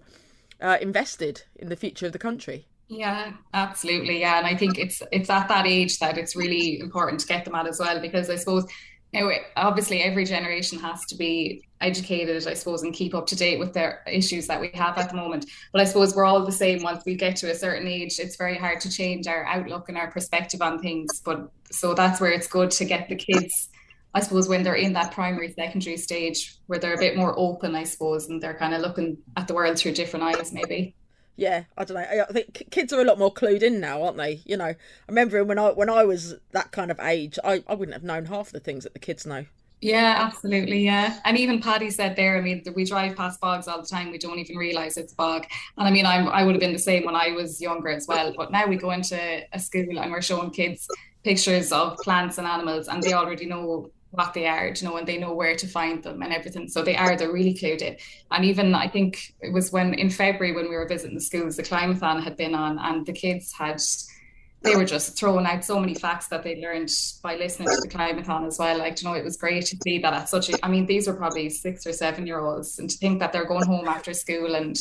uh, 0.62 0.77
invested 0.82 1.43
in 1.56 1.69
the 1.69 1.75
future 1.75 2.06
of 2.06 2.12
the 2.12 2.19
country. 2.19 2.67
Yeah, 2.91 3.32
absolutely. 3.54 4.19
Yeah, 4.19 4.38
and 4.38 4.45
I 4.45 4.54
think 4.54 4.77
it's 4.77 5.01
it's 5.13 5.30
at 5.30 5.47
that 5.47 5.65
age 5.65 5.97
that 5.99 6.17
it's 6.17 6.36
really 6.36 6.77
important 6.82 7.21
to 7.21 7.27
get 7.27 7.45
them 7.45 7.56
at 7.56 7.65
as 7.65 7.80
well, 7.80 8.01
because 8.01 8.30
I 8.30 8.36
suppose 8.36 8.65
now, 9.13 9.30
obviously, 9.56 10.01
every 10.01 10.25
generation 10.25 10.77
has 10.80 11.06
to 11.06 11.15
be 11.15 11.63
educated, 11.80 12.45
I 12.47 12.54
suppose, 12.54 12.84
and 12.84 12.93
keep 12.93 13.15
up 13.15 13.27
to 13.27 13.36
date 13.36 13.60
with 13.60 13.71
their 13.73 14.04
issues 14.08 14.47
that 14.47 14.60
we 14.60 14.71
have 14.73 14.97
at 14.97 15.10
the 15.10 15.15
moment. 15.15 15.45
But 15.71 15.82
I 15.82 15.86
suppose 15.86 16.13
we're 16.13 16.25
all 16.25 16.45
the 16.45 16.51
same. 16.51 16.84
Once 16.84 17.04
we 17.06 17.15
get 17.15 17.38
to 17.38 17.51
a 17.51 17.56
certain 17.56 17.88
age, 17.88 18.19
it's 18.19 18.36
very 18.36 18.58
hard 18.58 18.82
to 18.82 18.91
change 18.91 19.25
our 19.25 19.45
outlook 19.45 19.88
and 19.88 19.97
our 19.97 20.12
perspective 20.12 20.62
on 20.62 20.80
things. 20.80 21.21
But 21.23 21.49
so 21.71 21.93
that's 21.93 22.19
where 22.19 22.32
it's 22.32 22.47
good 22.47 22.71
to 22.71 22.86
get 22.86 23.08
the 23.08 23.15
kids, 23.15 23.69
I 24.13 24.19
suppose, 24.19 24.49
when 24.49 24.63
they're 24.63 24.75
in 24.75 24.93
that 24.93 25.13
primary, 25.13 25.54
secondary 25.54 25.97
stage, 25.97 26.58
where 26.67 26.80
they're 26.80 26.95
a 26.95 26.99
bit 26.99 27.15
more 27.15 27.34
open, 27.38 27.73
I 27.73 27.86
suppose, 27.86 28.27
and 28.27 28.41
they're 28.43 28.58
kind 28.58 28.73
of 28.73 28.82
looking 28.82 29.17
at 29.38 29.47
the 29.47 29.54
world 29.54 29.77
through 29.77 29.93
different 29.93 30.25
eyes, 30.25 30.51
maybe 30.51 30.93
yeah, 31.41 31.63
I 31.75 31.86
don't 31.86 31.97
know. 31.97 32.23
I 32.30 32.32
think 32.32 32.67
kids 32.69 32.93
are 32.93 33.01
a 33.01 33.04
lot 33.04 33.17
more 33.17 33.34
clued 33.34 33.63
in 33.63 33.80
now, 33.80 34.04
aren't 34.04 34.17
they? 34.17 34.41
You 34.45 34.58
know, 34.58 34.65
I 34.65 34.75
remember 35.08 35.43
when 35.43 35.58
I 35.58 35.71
when 35.71 35.89
I 35.89 36.04
was 36.04 36.36
that 36.51 36.71
kind 36.71 36.91
of 36.91 36.99
age, 36.99 37.39
I, 37.43 37.63
I 37.67 37.73
wouldn't 37.73 37.93
have 37.93 38.04
known 38.04 38.25
half 38.25 38.51
the 38.51 38.60
things 38.60 38.84
that 38.84 38.93
the 38.93 38.99
kids 38.99 39.25
know. 39.25 39.45
Yeah, 39.82 40.17
absolutely. 40.19 40.86
Yeah. 40.86 41.17
And 41.25 41.39
even 41.39 41.60
Paddy 41.60 41.89
said 41.89 42.15
there, 42.15 42.38
I 42.38 42.41
mean, 42.41 42.63
we 42.75 42.86
drive 42.86 43.15
past 43.15 43.41
bogs 43.41 43.67
all 43.67 43.82
the 43.82 43.88
time. 43.88 44.12
We 44.12 44.19
don't 44.19 44.38
even 44.38 44.56
realize 44.56 44.95
it's 44.95 45.13
bog. 45.13 45.47
And 45.80 45.88
I 45.88 45.89
mean, 45.89 46.06
I'm, 46.06 46.27
I 46.27 46.43
would 46.43 46.54
have 46.54 46.60
been 46.60 46.73
the 46.73 46.77
same 46.77 47.04
when 47.04 47.15
I 47.15 47.32
was 47.32 47.60
younger 47.60 47.89
as 47.89 48.08
well. 48.08 48.32
But 48.38 48.51
now 48.51 48.67
we 48.67 48.75
go 48.75 48.91
into 48.91 49.41
a 49.51 49.60
school 49.60 49.97
and 49.97 50.12
we're 50.12 50.21
showing 50.21 50.51
kids 50.51 50.88
pictures 51.23 51.71
of 51.71 51.97
plants 51.97 52.38
and 52.38 52.45
animals 52.45 52.88
and 52.88 53.01
they 53.01 53.13
already 53.13 53.47
know 53.47 53.89
what 54.12 54.34
they 54.34 54.45
are, 54.45 54.67
you 54.67 54.88
know, 54.88 54.97
and 54.97 55.08
they 55.08 55.17
know 55.17 55.34
where 55.34 55.56
to 55.56 55.67
find 55.67 56.04
them 56.04 56.21
and 56.21 56.34
everything. 56.34 56.67
So 56.67 56.84
they 56.84 56.95
are, 56.95 57.15
they're 57.15 57.32
really 57.32 57.54
clued 57.54 57.82
in. 57.82 57.97
And 58.30 58.45
even 58.45 58.76
I 58.76 58.88
think 58.88 59.34
it 59.39 59.54
was 59.54 59.71
when 59.71 59.93
in 59.93 60.10
February 60.10 60.54
when 60.54 60.69
we 60.69 60.76
were 60.76 60.88
visiting 60.88 61.15
the 61.15 61.21
schools, 61.21 61.56
the 61.56 61.63
climathon 61.63 62.24
had 62.24 62.38
been 62.38 62.54
on 62.54 62.78
and 62.78 63.06
the 63.06 63.13
kids 63.13 63.54
had 63.54 63.82
they 64.63 64.76
were 64.76 64.86
just 64.86 65.17
throwing 65.17 65.47
out 65.47 65.65
so 65.65 65.80
many 65.80 65.95
facts 65.95 66.28
that 66.28 66.43
they 66.43 66.62
learned 66.62 66.91
by 67.24 67.36
listening 67.36 67.67
to 67.67 67.82
the 67.82 67.88
climathon 67.88 68.45
as 68.45 68.60
well. 68.60 68.78
Like, 68.78 69.02
you 69.02 69.08
know, 69.08 69.15
it 69.15 69.24
was 69.24 69.36
great 69.36 69.65
to 69.65 69.78
see 69.84 69.97
that 70.00 70.13
at 70.13 70.30
such 70.30 70.50
a 70.50 70.63
I 70.63 70.69
mean, 70.69 70.86
these 70.86 71.08
are 71.08 71.13
probably 71.13 71.50
six 71.50 71.88
or 71.88 71.93
seven 71.93 72.28
year 72.28 72.39
olds 72.39 72.78
and 72.78 72.89
to 72.89 72.97
think 72.97 73.19
that 73.19 73.34
they're 73.34 73.45
going 73.45 73.65
home 73.65 73.88
after 73.88 74.13
school 74.13 74.56
and 74.56 74.76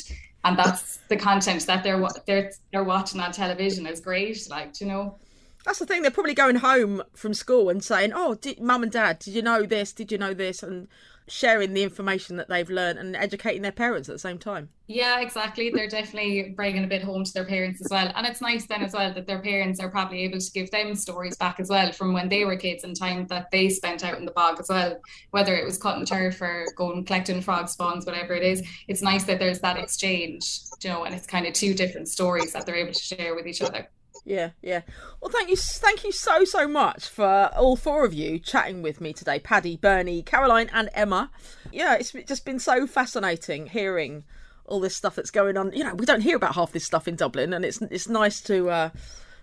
and 0.45 0.59
that's 0.59 0.99
the 1.09 1.17
content 1.17 1.67
that 1.67 1.83
they're 1.83 2.03
they're 2.27 2.53
they're 2.73 2.85
watching 2.85 3.21
on 3.21 3.33
television 3.33 3.87
is 3.87 4.01
great. 4.01 4.47
Like, 4.51 4.81
you 4.81 4.89
know. 4.89 5.19
That's 5.65 5.79
the 5.79 5.87
thing. 5.87 6.03
They're 6.03 6.11
probably 6.11 6.35
going 6.35 6.57
home 6.57 7.03
from 7.15 7.35
school 7.35 7.69
and 7.69 7.83
saying, 7.83 8.13
"Oh, 8.15 8.35
did, 8.35 8.61
mum 8.61 8.83
and 8.83 8.93
dad, 8.93 9.19
did 9.19 9.35
you 9.35 9.43
know 9.43 9.65
this? 9.65 9.93
Did 9.93 10.11
you 10.11 10.19
know 10.19 10.35
this?" 10.35 10.63
and 10.63 10.89
sharing 11.31 11.75
the 11.75 11.83
information 11.83 12.37
that 12.37 12.49
they've 12.49 12.69
learned 12.69 12.99
and 12.99 13.15
educating 13.15 13.63
their 13.63 13.71
parents 13.71 14.09
at 14.09 14.13
the 14.13 14.19
same 14.19 14.39
time. 14.39 14.69
Yeah, 14.89 15.21
exactly. 15.21 15.71
They're 15.71 15.89
definitely 15.89 16.53
bringing 16.57 16.83
a 16.83 16.89
bit 16.89 17.05
home 17.05 17.23
to 17.23 17.33
their 17.33 17.45
parents 17.45 17.81
as 17.81 17.87
well. 17.89 18.11
And 18.17 18.27
it's 18.27 18.41
nice 18.41 18.67
then 18.67 18.83
as 18.83 18.93
well 18.93 19.15
that 19.15 19.29
their 19.29 19.39
parents 19.39 19.79
are 19.79 19.89
probably 19.89 20.25
able 20.25 20.41
to 20.41 20.53
give 20.53 20.71
them 20.73 20.97
stories 20.97 21.37
back 21.37 21.61
as 21.61 21.69
well 21.69 21.93
from 21.93 22.13
when 22.13 22.29
they 22.29 22.45
were 22.45 22.57
kids 22.57 22.83
and 22.83 22.99
time 22.99 23.29
that 23.29 23.51
they 23.53 23.69
spent 23.69 24.05
out 24.05 24.19
in 24.19 24.25
the 24.25 24.33
bog 24.33 24.59
as 24.59 24.69
well, 24.69 25.01
whether 25.31 25.55
it 25.55 25.65
was 25.65 25.79
cutting 25.79 26.05
turf 26.05 26.43
or 26.43 26.67
going 26.77 27.05
collecting 27.05 27.41
frog 27.41 27.69
spawns, 27.69 28.05
whatever 28.05 28.35
it 28.35 28.43
is. 28.43 28.67
It's 28.89 29.03
nice 29.03 29.25
that 29.25 29.39
there's 29.39 29.61
that 29.61 29.79
exchange, 29.79 30.59
you 30.83 30.91
know, 30.91 31.05
and 31.05 31.15
it's 31.15 31.27
kind 31.27 31.47
of 31.47 31.53
two 31.53 31.75
different 31.75 32.09
stories 32.09 32.53
that 32.53 32.67
they're 32.67 32.75
able 32.75 32.93
to 32.93 32.99
share 32.99 33.37
with 33.37 33.47
each 33.47 33.63
other. 33.63 33.89
Yeah, 34.25 34.51
yeah. 34.63 34.83
Well, 35.21 35.31
thank 35.31 35.49
you, 35.49 35.57
thank 35.57 36.05
you 36.05 36.13
so 36.13 36.45
so 36.45 36.69
much 36.69 37.09
for 37.09 37.51
all 37.57 37.77
four 37.77 38.05
of 38.05 38.13
you 38.13 38.39
chatting 38.39 38.83
with 38.83 39.01
me 39.01 39.13
today, 39.13 39.39
Paddy, 39.39 39.77
Bernie, 39.77 40.23
Caroline, 40.23 40.71
and 40.73 40.89
Emma. 40.95 41.31
Yeah, 41.73 41.95
it's 41.95 42.13
just 42.13 42.45
been 42.45 42.59
so 42.59 42.87
fascinating 42.87 43.67
hearing 43.67 44.25
all 44.67 44.81
this 44.81 44.97
stuff 44.97 45.17
that's 45.17 45.31
going 45.31 45.57
on. 45.57 45.73
You 45.73 45.85
know, 45.85 45.95
we 45.95 46.07
don't 46.07 46.21
hear 46.21 46.37
about 46.37 46.55
half 46.55 46.73
this 46.73 46.85
stuff 46.85 47.09
in 47.09 47.17
Dublin, 47.17 47.53
and 47.53 47.65
it's 47.65 47.81
it's 47.83 48.09
nice 48.09 48.41
to 48.43 48.71
uh, 48.71 48.91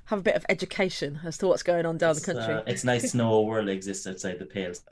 have 0.06 0.20
a 0.20 0.24
bit 0.24 0.36
of 0.36 0.46
education 0.50 1.20
as 1.26 1.38
to 1.40 1.48
what's 1.48 1.64
going 1.64 1.86
on 1.86 1.98
down 1.98 2.12
it's, 2.12 2.22
the 2.22 2.34
country. 2.34 2.54
Uh, 2.54 2.64
it's 2.66 2.84
nice 2.84 3.12
to 3.12 3.18
know 3.18 3.34
a 3.34 3.42
world 3.42 3.70
exists 3.70 4.08
outside 4.08 4.40
the 4.40 4.46
pales. 4.46 4.82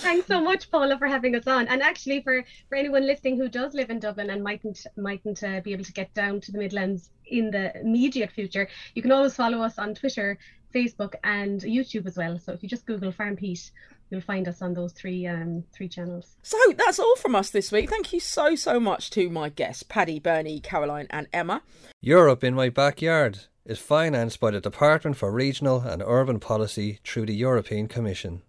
Thanks 0.00 0.26
so 0.26 0.40
much, 0.40 0.70
Paula, 0.70 0.98
for 0.98 1.06
having 1.06 1.34
us 1.36 1.46
on. 1.46 1.68
And 1.68 1.82
actually, 1.82 2.22
for 2.22 2.44
for 2.68 2.74
anyone 2.74 3.06
listening 3.06 3.36
who 3.36 3.48
does 3.48 3.74
live 3.74 3.90
in 3.90 4.00
Dublin 4.00 4.30
and 4.30 4.42
mightn't 4.42 4.86
mightn't 4.96 5.42
uh, 5.42 5.60
be 5.60 5.72
able 5.72 5.84
to 5.84 5.92
get 5.92 6.12
down 6.14 6.40
to 6.40 6.52
the 6.52 6.58
Midlands 6.58 7.10
in 7.26 7.50
the 7.50 7.78
immediate 7.80 8.32
future, 8.32 8.68
you 8.94 9.02
can 9.02 9.12
always 9.12 9.34
follow 9.34 9.60
us 9.60 9.78
on 9.78 9.94
Twitter, 9.94 10.38
Facebook, 10.74 11.14
and 11.22 11.60
YouTube 11.60 12.06
as 12.06 12.16
well. 12.16 12.38
So 12.38 12.52
if 12.52 12.62
you 12.62 12.68
just 12.68 12.86
Google 12.86 13.12
Farm 13.12 13.36
Peat, 13.36 13.70
you'll 14.10 14.20
find 14.20 14.48
us 14.48 14.62
on 14.62 14.74
those 14.74 14.92
three 14.92 15.26
um, 15.26 15.64
three 15.72 15.88
channels. 15.88 16.36
So 16.42 16.58
that's 16.76 16.98
all 16.98 17.16
from 17.16 17.34
us 17.34 17.50
this 17.50 17.70
week. 17.70 17.90
Thank 17.90 18.12
you 18.12 18.20
so 18.20 18.54
so 18.54 18.80
much 18.80 19.10
to 19.10 19.28
my 19.30 19.48
guests, 19.50 19.82
Paddy, 19.82 20.18
Bernie, 20.18 20.60
Caroline, 20.60 21.06
and 21.10 21.28
Emma. 21.32 21.62
Europe 22.00 22.42
in 22.42 22.54
my 22.54 22.68
backyard 22.68 23.40
is 23.66 23.78
financed 23.78 24.40
by 24.40 24.50
the 24.50 24.60
Department 24.60 25.16
for 25.16 25.30
Regional 25.30 25.80
and 25.80 26.02
Urban 26.04 26.40
Policy 26.40 26.98
through 27.04 27.26
the 27.26 27.34
European 27.34 27.86
Commission. 27.86 28.42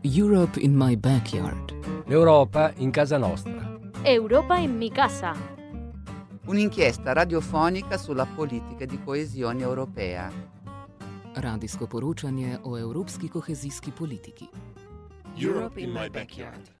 Europe 0.00 0.60
in 0.60 0.76
my 0.76 0.96
backyard. 0.96 1.72
L'Europa 2.06 2.72
in 2.76 2.90
casa 2.90 3.18
nostra. 3.18 3.78
Europa 4.02 4.56
in 4.56 4.76
mi 4.76 4.90
casa. 4.90 5.34
Un'inchiesta 6.46 7.12
radiofonica 7.12 7.96
sulla 7.96 8.26
politica 8.26 8.84
di 8.84 8.98
coesione 9.02 9.62
europea. 9.62 10.30
Radijsko 11.34 11.86
poročanje 11.86 12.58
o 12.62 12.76
evropski 12.76 13.28
kohezijski 13.28 13.90
politiki. 13.90 14.48
Europe 15.36 15.80
in 15.80 15.92
my 15.92 16.10
backyard. 16.10 16.80